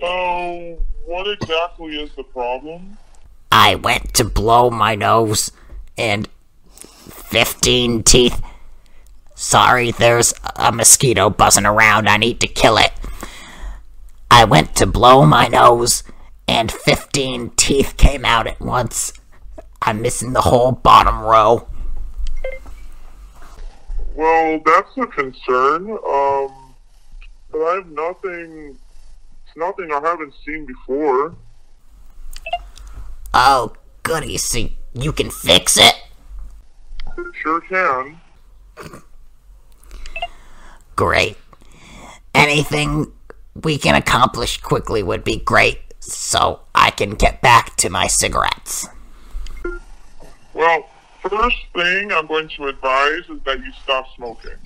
So, 0.00 0.82
what 1.06 1.28
exactly 1.28 1.96
is 2.02 2.10
the 2.16 2.24
problem? 2.24 2.98
I 3.52 3.76
went 3.76 4.12
to 4.14 4.24
blow 4.24 4.68
my 4.68 4.96
nose, 4.96 5.52
and 5.96 6.28
15 7.08 8.02
teeth. 8.02 8.42
Sorry, 9.36 9.92
there's 9.92 10.34
a 10.56 10.72
mosquito 10.72 11.30
buzzing 11.30 11.64
around. 11.64 12.08
I 12.08 12.16
need 12.16 12.40
to 12.40 12.48
kill 12.48 12.76
it. 12.76 12.90
I 14.30 14.44
went 14.44 14.74
to 14.76 14.86
blow 14.86 15.24
my 15.24 15.46
nose, 15.46 16.02
and 16.48 16.72
15 16.72 17.50
teeth 17.50 17.96
came 17.96 18.24
out 18.24 18.48
at 18.48 18.60
once. 18.60 19.12
I'm 19.80 20.02
missing 20.02 20.32
the 20.32 20.40
whole 20.40 20.72
bottom 20.72 21.20
row. 21.20 21.68
Well, 24.14 24.60
that's 24.64 24.96
a 24.96 25.06
concern. 25.06 25.90
Um, 25.90 26.74
but 27.50 27.58
I 27.58 27.74
have 27.76 27.88
nothing. 27.88 28.78
It's 29.46 29.56
nothing 29.56 29.90
I 29.92 30.00
haven't 30.00 30.34
seen 30.44 30.66
before. 30.66 31.34
Oh, 33.32 33.74
goody, 34.04 34.38
so 34.38 34.68
you 34.92 35.12
can 35.12 35.30
fix 35.30 35.76
it? 35.76 35.94
Sure 37.42 37.60
can. 37.60 38.20
Great. 40.96 41.36
Anything 42.34 43.12
we 43.62 43.78
can 43.78 43.94
accomplish 43.94 44.60
quickly 44.60 45.02
would 45.02 45.24
be 45.24 45.36
great, 45.38 45.80
so 46.00 46.60
I 46.74 46.90
can 46.90 47.10
get 47.10 47.40
back 47.40 47.76
to 47.76 47.90
my 47.90 48.06
cigarettes. 48.06 48.88
Well, 50.52 50.88
first 51.28 51.56
thing 51.74 52.12
I'm 52.12 52.26
going 52.26 52.48
to 52.56 52.68
advise 52.68 53.22
is 53.28 53.40
that 53.44 53.58
you 53.58 53.72
stop 53.82 54.06
smoking. 54.16 54.58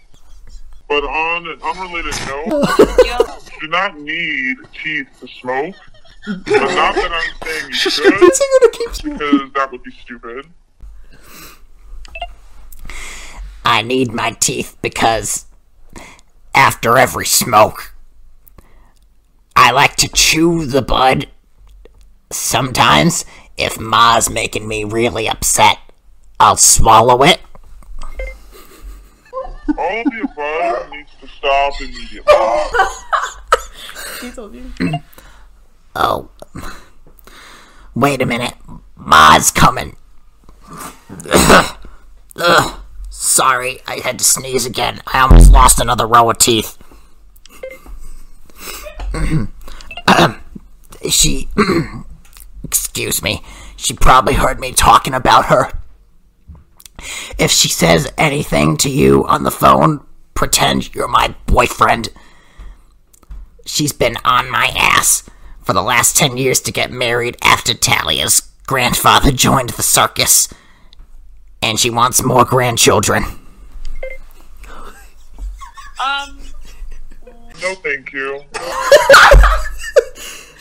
But 0.89 1.05
on 1.05 1.47
an 1.47 1.61
unrelated 1.63 2.15
note, 2.27 2.69
you 3.51 3.61
do 3.61 3.67
not 3.69 3.99
need 4.01 4.57
teeth 4.83 5.09
to 5.21 5.29
smoke. 5.29 5.75
But 6.27 6.47
not 6.47 6.95
that 6.95 7.11
I'm 7.11 7.49
saying 7.49 7.69
you 7.69 7.75
should, 7.75 8.21
because 9.03 9.53
that 9.55 9.69
would 9.71 9.83
be 9.83 9.93
stupid. 9.93 10.47
I 13.65 13.83
need 13.83 14.13
my 14.13 14.33
teeth 14.33 14.77
because 14.83 15.47
after 16.55 16.99
every 16.99 17.25
smoke, 17.25 17.95
I 19.55 19.71
like 19.71 19.97
to 19.97 20.09
chew 20.09 20.67
the 20.67 20.83
bud. 20.83 21.29
Sometimes, 22.31 23.25
if 23.57 23.79
Ma's 23.79 24.29
making 24.29 24.69
me 24.69 24.85
really 24.85 25.29
upset, 25.29 25.79
I'll 26.41 26.57
swallow 26.57 27.23
it. 27.23 27.41
All 29.77 30.01
of 30.01 30.05
the 30.05 30.29
above 30.33 30.91
needs 30.91 31.11
to 31.21 31.29
stop 31.29 31.81
immediately. 31.81 32.35
He 34.21 34.31
told 34.33 34.55
you. 34.55 34.73
Oh. 36.01 36.29
Wait 37.93 38.23
a 38.23 38.27
minute. 38.27 38.55
Ma's 38.97 39.51
coming. 39.51 39.97
Ugh. 42.37 42.81
Sorry, 43.11 43.81
I 43.89 43.97
had 44.05 44.17
to 44.21 44.25
sneeze 44.25 44.65
again. 44.65 45.01
I 45.13 45.19
almost 45.21 45.51
lost 45.51 45.81
another 45.81 46.07
row 46.07 46.31
of 46.31 46.39
teeth. 46.39 46.79
she. 51.11 51.49
excuse 52.63 53.21
me. 53.21 53.43
She 53.77 53.93
probably 53.95 54.35
heard 54.35 54.61
me 54.61 54.71
talking 54.73 55.15
about 55.15 55.47
her. 55.47 55.73
If 57.39 57.51
she 57.51 57.69
says 57.69 58.13
anything 58.19 58.77
to 58.79 58.91
you 58.91 59.25
on 59.27 59.43
the 59.45 59.51
phone, 59.51 60.05
pretend 60.35 60.95
you're 60.95 61.09
my 61.09 61.35
boyfriend. 61.47 62.09
She's 63.65 63.93
been 63.93 64.17
on 64.25 64.51
my 64.51 64.73
ass 64.77 65.29
for 65.63 65.73
the 65.73 65.83
last 65.83 66.17
10 66.17 66.37
years 66.37 66.61
to 66.63 66.73
get 66.73 66.91
married 66.91 67.37
after 67.43 67.75
Talia's 67.75 68.41
grandfather 68.67 69.31
joined 69.33 69.71
the 69.71 69.83
circus. 69.83 70.49
And 71.61 71.79
she 71.79 71.91
wants 71.91 72.23
more 72.23 72.45
grandchildren. 72.45 73.25
Um, 76.05 76.39
No, 77.61 77.75
thank 77.77 78.13
you. 78.13 78.43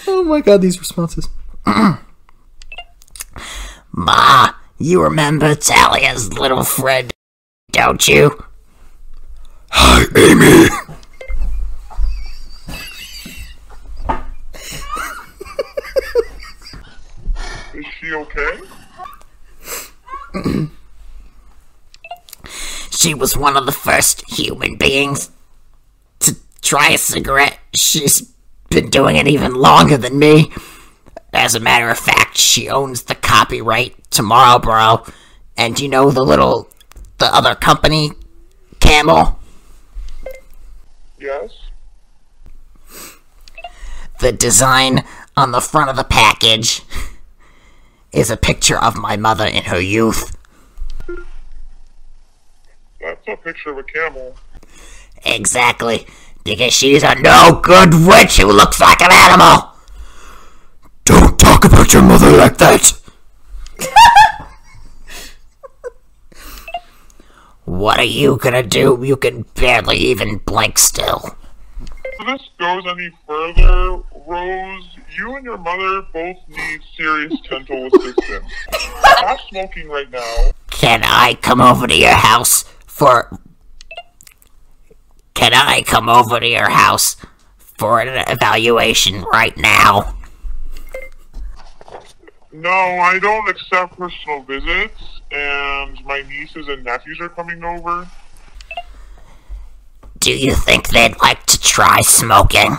Oh 0.09 0.23
my 0.23 0.39
god, 0.39 0.61
these 0.61 0.79
responses. 0.79 1.27
Ma, 3.91 4.53
you 4.79 5.01
remember 5.01 5.55
Talia's 5.55 6.33
little 6.33 6.63
friend, 6.63 7.11
don't 7.71 8.07
you? 8.07 8.43
Hi, 9.71 10.05
Amy. 10.15 10.69
Is 17.73 17.85
she 17.99 18.13
okay? 18.13 18.59
She 22.89 23.13
was 23.13 23.37
one 23.37 23.55
of 23.55 23.67
the 23.67 23.71
first 23.71 24.23
human 24.27 24.75
beings 24.75 25.29
to 26.19 26.35
try 26.63 26.89
a 26.89 26.97
cigarette. 26.97 27.59
She's 27.75 28.33
been 28.71 28.89
doing 28.89 29.17
it 29.17 29.27
even 29.27 29.53
longer 29.53 29.97
than 29.97 30.17
me. 30.17 30.51
As 31.31 31.53
a 31.53 31.59
matter 31.59 31.89
of 31.89 31.99
fact, 31.99 32.37
she 32.37 32.67
owns 32.67 33.03
the 33.03 33.13
copyright 33.13 33.96
to 34.11 34.23
Marlboro. 34.23 35.03
And 35.57 35.79
you 35.79 35.89
know 35.89 36.11
the 36.11 36.23
little, 36.23 36.69
the 37.17 37.33
other 37.33 37.55
company, 37.55 38.11
Camel? 38.79 39.39
Yes. 41.19 41.51
The 44.19 44.31
design 44.31 45.03
on 45.35 45.51
the 45.51 45.61
front 45.61 45.89
of 45.89 45.95
the 45.95 46.03
package 46.03 46.81
is 48.11 48.29
a 48.29 48.37
picture 48.37 48.77
of 48.77 48.95
my 48.95 49.17
mother 49.17 49.45
in 49.45 49.63
her 49.65 49.79
youth. 49.79 50.35
That's 52.99 53.27
a 53.27 53.37
picture 53.37 53.71
of 53.71 53.77
a 53.77 53.83
camel. 53.83 54.35
Exactly, 55.25 56.07
because 56.43 56.73
she's 56.73 57.03
a 57.03 57.15
no 57.15 57.59
good 57.61 57.93
witch 57.93 58.37
who 58.37 58.51
looks 58.51 58.79
like 58.79 59.01
an 59.01 59.11
animal. 59.11 59.71
Don't 61.03 61.39
talk 61.39 61.65
about 61.65 61.93
your 61.93 62.03
mother 62.03 62.31
like 62.31 62.57
that. 62.57 62.93
What 67.67 67.99
are 67.99 68.03
you 68.03 68.37
gonna 68.37 68.63
do? 68.63 68.99
You 69.03 69.17
can 69.17 69.43
barely 69.53 69.97
even 69.97 70.37
blink 70.37 70.77
still. 70.77 71.35
If 71.81 72.25
this 72.25 72.49
goes 72.57 72.83
any 72.87 73.11
further, 73.27 74.01
Rose, 74.25 74.87
you 75.17 75.35
and 75.35 75.45
your 75.45 75.57
mother 75.57 76.01
both 76.13 76.37
need 76.47 76.81
serious 76.95 77.33
dental 77.49 77.87
assistance. 77.87 78.51
Stop 78.71 79.39
smoking 79.49 79.89
right 79.89 80.09
now. 80.09 80.51
Can 80.69 81.01
I 81.03 81.37
come 81.41 81.61
over 81.61 81.87
to 81.87 81.95
your 81.95 82.15
house 82.15 82.63
for. 82.85 83.37
Can 85.33 85.53
I 85.53 85.83
come 85.83 86.09
over 86.09 86.39
to 86.39 86.47
your 86.47 86.69
house 86.69 87.15
for 87.57 87.99
an 88.01 88.23
evaluation 88.27 89.21
right 89.23 89.55
now? 89.57 90.16
No, 92.51 92.69
I 92.69 93.19
don't 93.19 93.49
accept 93.49 93.97
personal 93.97 94.41
visits, 94.43 95.21
and 95.31 96.03
my 96.05 96.23
nieces 96.29 96.67
and 96.67 96.83
nephews 96.83 97.19
are 97.19 97.29
coming 97.29 97.63
over. 97.63 98.07
Do 100.19 100.35
you 100.35 100.53
think 100.53 100.89
they'd 100.89 101.19
like 101.21 101.45
to 101.45 101.59
try 101.59 102.01
smoking? 102.01 102.77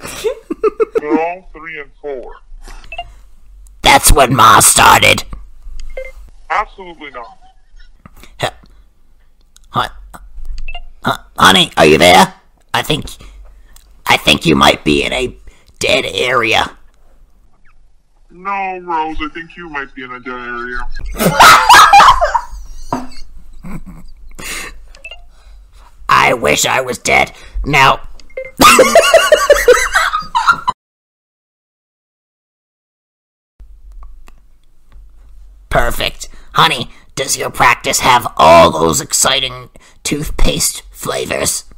They're 1.00 1.20
all 1.20 1.48
three 1.52 1.80
and 1.80 1.90
four. 2.00 2.36
That's 3.82 4.12
when 4.12 4.34
Ma 4.34 4.60
started. 4.60 5.24
Absolutely 6.48 7.10
not. 7.10 7.38
Hon- 9.70 9.90
uh, 11.04 11.16
honey, 11.36 11.72
are 11.76 11.86
you 11.86 11.98
there? 11.98 12.34
I 12.74 12.82
think, 12.82 13.06
I 14.06 14.16
think 14.16 14.46
you 14.46 14.54
might 14.54 14.84
be 14.84 15.02
in 15.02 15.12
a 15.12 15.36
dead 15.78 16.04
area. 16.06 16.76
No, 18.42 18.78
Rose, 18.80 19.18
I 19.20 19.28
think 19.28 19.56
you 19.56 19.68
might 19.68 19.94
be 19.94 20.02
in 20.02 20.10
a 20.10 20.18
dead 20.18 20.32
area. 20.32 20.80
I 26.08 26.34
wish 26.34 26.66
I 26.66 26.80
was 26.80 26.98
dead. 26.98 27.30
Now. 27.64 28.00
Perfect. 35.68 36.28
Honey, 36.54 36.90
does 37.14 37.36
your 37.36 37.50
practice 37.50 38.00
have 38.00 38.26
all 38.36 38.72
those 38.72 39.00
exciting 39.00 39.70
toothpaste 40.02 40.82
flavors? 40.90 41.71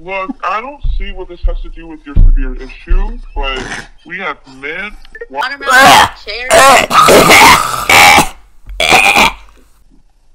Look, 0.00 0.30
I 0.42 0.60
don't 0.62 0.82
see 0.96 1.12
what 1.12 1.28
this 1.28 1.40
has 1.42 1.60
to 1.60 1.68
do 1.68 1.86
with 1.86 2.04
your 2.06 2.14
severe 2.14 2.54
issue, 2.54 3.18
but 3.34 3.62
we 4.06 4.16
have 4.18 4.38
men. 4.56 4.96
wa- 5.28 5.40
Watermelon, 5.40 6.08
cherry. 6.24 6.48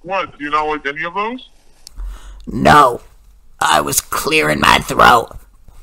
what? 0.03 0.37
Do 0.37 0.43
you 0.43 0.51
not 0.51 0.63
like 0.67 0.85
any 0.85 1.03
of 1.03 1.15
those? 1.15 1.49
No, 2.45 3.01
I 3.59 3.81
was 3.81 4.01
clearing 4.01 4.59
my 4.59 4.77
throat. 4.79 5.29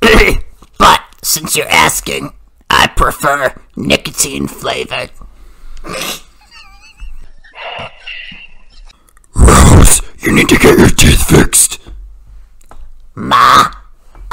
but 0.78 1.00
since 1.22 1.56
you're 1.56 1.66
asking, 1.68 2.32
I 2.70 2.86
prefer 2.86 3.60
nicotine 3.74 4.46
flavored. 4.46 5.10
Rose, 9.34 10.02
you 10.20 10.30
need 10.32 10.48
to 10.50 10.56
get 10.56 10.78
your 10.78 10.88
teeth 10.88 11.24
fixed. 11.28 11.61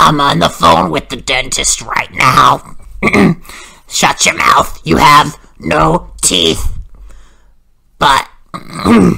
I'm 0.10 0.20
on 0.20 0.40
the 0.40 0.50
phone 0.50 0.90
with 0.90 1.10
the 1.10 1.18
dentist 1.18 1.84
right 1.84 2.12
now. 2.12 2.78
Shut 3.88 4.26
your 4.26 4.36
mouth. 4.36 4.82
You 4.84 4.98
have 4.98 5.38
no 5.60 6.14
teeth. 6.20 6.80
But 8.00 8.28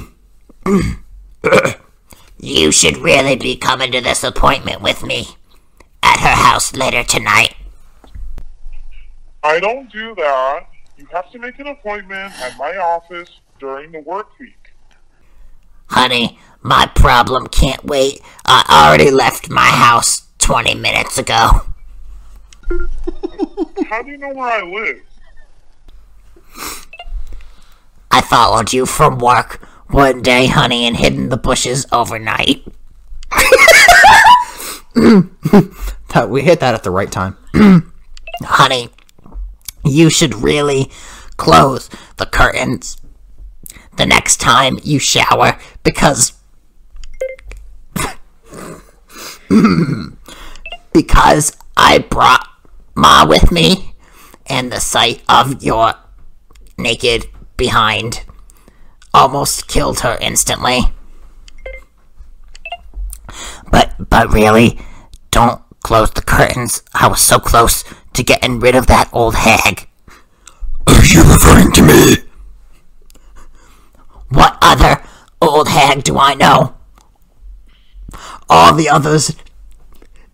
you 2.38 2.70
should 2.72 2.98
really 2.98 3.36
be 3.36 3.56
coming 3.56 3.90
to 3.92 4.02
this 4.02 4.22
appointment 4.22 4.82
with 4.82 5.02
me 5.02 5.28
at 6.02 6.20
her 6.20 6.36
house 6.42 6.76
later 6.76 7.02
tonight. 7.02 7.54
I 9.42 9.60
don't 9.60 9.90
do 9.90 10.14
that. 10.16 10.66
You 10.98 11.06
have 11.06 11.30
to 11.30 11.38
make 11.38 11.58
an 11.58 11.68
appointment 11.68 12.38
at 12.38 12.58
my 12.58 12.76
office 12.76 13.30
during 13.58 13.92
the 13.92 14.00
work 14.00 14.38
week. 14.38 14.74
Honey, 15.86 16.38
my 16.60 16.84
problem 16.94 17.46
can't 17.46 17.82
wait. 17.82 18.20
I 18.44 18.66
already 18.68 19.10
left 19.10 19.48
my 19.48 19.68
house 19.68 20.28
20 20.42 20.74
minutes 20.74 21.18
ago. 21.18 21.62
How 23.88 24.02
do 24.02 24.10
you 24.10 24.18
know 24.18 24.34
where 24.34 24.50
I 24.50 24.62
live? 24.62 25.00
I 28.10 28.20
followed 28.20 28.72
you 28.72 28.84
from 28.84 29.18
work 29.18 29.62
one 29.88 30.20
day, 30.20 30.48
honey, 30.48 30.84
and 30.84 30.96
hid 30.96 31.14
in 31.14 31.28
the 31.28 31.36
bushes 31.36 31.86
overnight. 31.92 32.64
That 36.12 36.28
we 36.28 36.42
hit 36.42 36.60
that 36.60 36.74
at 36.74 36.82
the 36.82 36.90
right 36.90 37.10
time. 37.10 37.38
Honey, 38.42 38.90
you 39.82 40.10
should 40.10 40.34
really 40.34 40.90
close 41.38 41.88
the 42.18 42.26
curtains 42.26 42.98
the 43.96 44.04
next 44.04 44.36
time 44.38 44.78
you 44.82 44.98
shower 44.98 45.58
because 45.82 46.34
because 50.92 51.56
I 51.76 51.98
brought 51.98 52.48
Ma 52.94 53.26
with 53.26 53.50
me 53.50 53.94
and 54.46 54.72
the 54.72 54.80
sight 54.80 55.22
of 55.28 55.62
your 55.62 55.94
naked 56.78 57.26
behind 57.56 58.24
almost 59.14 59.68
killed 59.68 60.00
her 60.00 60.16
instantly. 60.20 60.80
But 63.70 64.10
but 64.10 64.32
really, 64.32 64.78
don't 65.30 65.62
close 65.82 66.10
the 66.10 66.22
curtains. 66.22 66.82
I 66.94 67.06
was 67.08 67.20
so 67.20 67.38
close 67.38 67.84
to 68.14 68.22
getting 68.22 68.60
rid 68.60 68.74
of 68.74 68.86
that 68.86 69.08
old 69.12 69.34
hag. 69.34 69.88
Are 70.86 71.04
you 71.04 71.22
referring 71.22 71.72
to 71.72 71.82
me? 71.82 72.16
What 74.28 74.58
other 74.62 75.02
old 75.40 75.68
hag 75.68 76.04
do 76.04 76.18
I 76.18 76.34
know? 76.34 76.74
All 78.48 78.74
the 78.74 78.88
others 78.88 79.34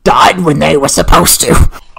died 0.09 0.41
when 0.41 0.59
they 0.59 0.75
were 0.79 0.89
supposed 0.89 1.39
to. 1.43 1.49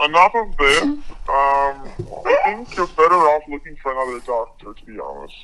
Enough 0.03 0.33
of 0.33 0.57
this. 0.57 0.81
Um, 0.81 1.05
I 1.29 2.41
think 2.43 2.75
you're 2.75 2.87
better 2.87 3.13
off 3.13 3.43
looking 3.47 3.75
for 3.75 3.91
another 3.91 4.19
doctor, 4.25 4.73
to 4.73 4.85
be 4.85 4.99
honest. 4.99 5.35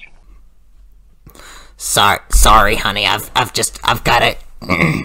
Sorry, 1.78 2.20
sorry, 2.32 2.76
honey. 2.78 3.06
I've, 3.06 3.30
I've 3.36 3.54
just, 3.54 3.80
I've 3.84 4.04
got 4.04 4.20
to. 4.20 4.36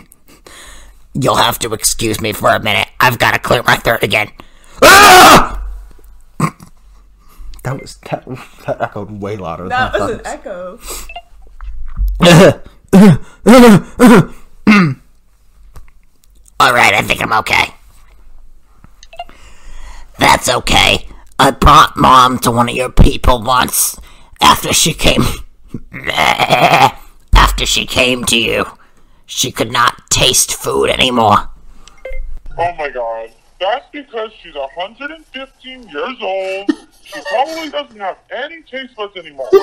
You'll 1.12 1.36
have 1.36 1.58
to 1.58 1.74
excuse 1.74 2.18
me 2.22 2.32
for 2.32 2.48
a 2.48 2.60
minute. 2.60 2.88
I've 2.98 3.18
got 3.18 3.32
to 3.32 3.38
clear 3.38 3.62
my 3.62 3.76
throat 3.76 4.02
again. 4.02 4.30
Ah! 4.82 5.58
That 7.62 7.78
was 7.78 7.96
that, 8.10 8.24
that 8.66 8.80
echoed 8.80 9.20
way 9.20 9.36
louder. 9.36 9.68
That 9.68 9.92
than 9.92 10.00
I 10.00 10.06
was 10.06 10.22
thought 10.22 10.26
an 10.26 10.80
echo. 12.24 12.62
All 16.60 16.74
right, 16.74 16.92
I 16.92 17.00
think 17.00 17.22
I'm 17.22 17.32
okay. 17.32 17.72
That's 20.18 20.46
okay. 20.50 21.08
I 21.38 21.52
brought 21.52 21.96
mom 21.96 22.38
to 22.40 22.50
one 22.50 22.68
of 22.68 22.74
your 22.74 22.90
people 22.92 23.40
once 23.42 23.98
after 24.42 24.70
she 24.74 24.92
came. 24.92 25.22
after 27.32 27.64
she 27.64 27.86
came 27.86 28.24
to 28.24 28.38
you. 28.38 28.66
She 29.24 29.50
could 29.50 29.72
not 29.72 30.10
taste 30.10 30.54
food 30.54 30.90
anymore. 30.90 31.48
Oh 32.58 32.72
my 32.76 32.90
god. 32.90 33.30
That's 33.58 33.86
because 33.90 34.30
she's 34.42 34.54
115 34.54 35.88
years 35.88 36.16
old. 36.20 36.70
She 37.02 37.20
probably 37.32 37.70
doesn't 37.70 37.98
have 37.98 38.18
any 38.30 38.60
taste 38.64 38.94
buds 38.96 39.16
anymore. 39.16 39.48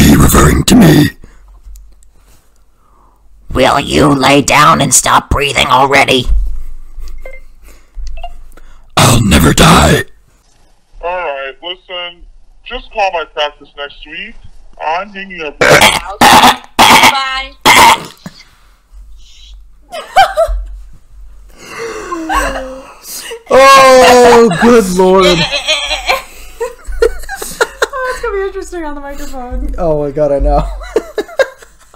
Okay? 0.00 0.18
Is 0.30 0.34
she 0.58 0.64
to 0.64 0.76
me? 0.76 1.10
Will 3.50 3.80
you 3.80 4.08
lay 4.08 4.42
down 4.42 4.80
and 4.80 4.92
stop 4.92 5.30
breathing 5.30 5.66
already? 5.66 6.26
I'll 8.96 9.24
never 9.24 9.52
die. 9.52 10.02
Alright, 11.00 11.62
listen. 11.62 12.26
Just 12.64 12.90
call 12.92 13.10
my 13.12 13.24
practice 13.24 13.72
next 13.76 14.06
week. 14.06 14.34
I'm 14.80 15.08
hanging 15.10 15.40
up. 15.42 15.56
Okay. 15.62 15.98
Bye. 16.78 17.54
Oh, 23.50 24.50
good 24.60 24.86
lord! 24.96 25.38
Oh, 27.90 28.12
it's 28.12 28.22
gonna 28.22 28.34
be 28.34 28.37
interesting 28.48 28.84
on 28.84 28.94
the 28.94 29.00
microphone. 29.00 29.74
Oh 29.78 30.02
my 30.02 30.10
god, 30.10 30.32
I 30.32 30.38
know. 30.40 30.62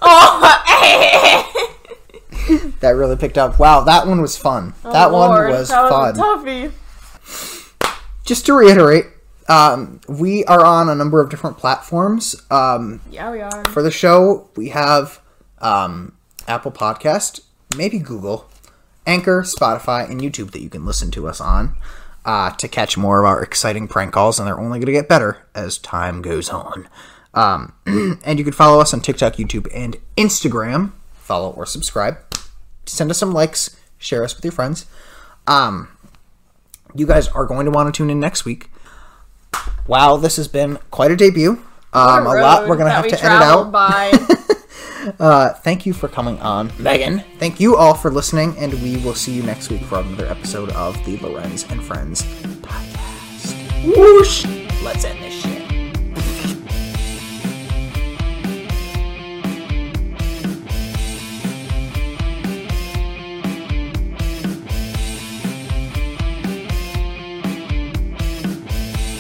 Oh, 0.05 0.63
that 2.81 2.91
really 2.97 3.15
picked 3.17 3.39
up. 3.39 3.59
Wow, 3.61 3.83
that 3.83 4.07
one 4.07 4.21
was 4.21 4.37
fun. 4.37 4.75
that 4.83 5.13
one 5.13 5.31
Oh, 5.31 5.35
Lord, 5.35 5.51
was 5.51 5.69
that 5.69 5.89
fun. 5.89 6.17
was. 6.19 6.73
Just 8.25 8.47
to 8.47 8.55
reiterate, 8.55 9.07
um, 9.49 10.01
we 10.09 10.45
are 10.47 10.65
on 10.65 10.89
a 10.89 10.95
number 10.97 11.21
of 11.21 11.31
different 11.31 11.57
platforms. 11.59 12.35
Um, 12.51 13.01
Yeah, 13.11 13.31
we 13.31 13.41
are. 13.41 13.65
for 13.67 13.81
the 13.83 13.91
show, 13.93 14.49
we 14.57 14.71
have 14.71 15.21
um, 15.61 16.17
Apple 16.49 16.73
Podcast, 16.73 17.41
maybe 17.77 17.99
Google, 18.01 18.51
Anchor, 19.07 19.43
Spotify, 19.43 20.11
and 20.11 20.21
YouTube 20.21 20.51
that 20.51 20.63
you 20.63 20.69
can 20.69 20.85
listen 20.85 21.11
to 21.13 21.29
us 21.29 21.41
on 21.41 21.77
uh, 22.25 22.51
to 22.53 22.69
catch 22.69 22.97
more 22.97 23.21
of 23.21 23.27
our 23.27 23.43
exciting 23.43 23.89
prank 23.89 24.13
calls, 24.13 24.39
and 24.39 24.47
they're 24.47 24.59
only 24.59 24.79
going 24.79 24.87
to 24.87 24.93
get 24.93 25.09
better 25.09 25.47
as 25.55 25.79
time 25.79 26.23
goes 26.23 26.49
on. 26.51 26.89
Um, 27.35 27.73
and 28.25 28.39
you 28.39 28.45
can 28.45 28.53
follow 28.53 28.81
us 28.81 28.93
on 28.95 29.01
TikTok, 29.01 29.35
YouTube, 29.35 29.67
and 29.75 29.97
Instagram. 30.17 30.93
Follow 31.15 31.51
or 31.51 31.67
subscribe. 31.67 32.19
Send 32.87 33.11
us 33.11 33.19
some 33.19 33.33
likes. 33.33 33.77
Share 33.99 34.25
us 34.25 34.35
with 34.35 34.45
your 34.45 34.53
friends. 34.53 34.87
Um, 35.47 35.89
you 36.95 37.07
guys 37.07 37.29
are 37.29 37.47
going 37.47 37.65
to 37.67 37.71
want 37.71 37.93
to 37.93 37.97
tune 37.97 38.11
in 38.11 38.21
next 38.21 38.45
week. 38.45 38.71
Wow, 39.87 40.17
this 40.17 40.37
has 40.37 40.49
been 40.49 40.79
quite 40.91 41.11
a 41.11 41.17
debut. 41.17 41.63
Um, 41.93 42.27
a 42.27 42.35
lot 42.35 42.69
we're 42.69 42.77
going 42.77 42.89
to 42.89 42.93
have 42.93 43.09
to 43.09 43.19
edit 43.19 43.43
out. 43.43 43.71
By. 43.71 44.13
Uh, 45.19 45.53
thank 45.55 45.87
you 45.87 45.93
for 45.93 46.09
coming 46.09 46.39
on, 46.41 46.71
Meghan. 46.71 47.25
Thank 47.39 47.61
you 47.61 47.77
all 47.77 47.95
for 47.95 48.11
listening, 48.11 48.57
and 48.59 48.73
we 48.83 48.97
will 48.99 49.15
see 49.15 49.33
you 49.33 49.43
next 49.43 49.71
week 49.71 49.83
for 49.83 49.99
another 50.01 50.27
episode 50.27 50.71
of 50.71 51.03
the 51.05 51.17
Lorenz 51.19 51.65
and 51.71 51.81
Friendz 51.81 52.23
podcast. 52.63 53.97
Whoosh! 53.97 54.45
Let's 54.83 55.05
end. 55.05 55.22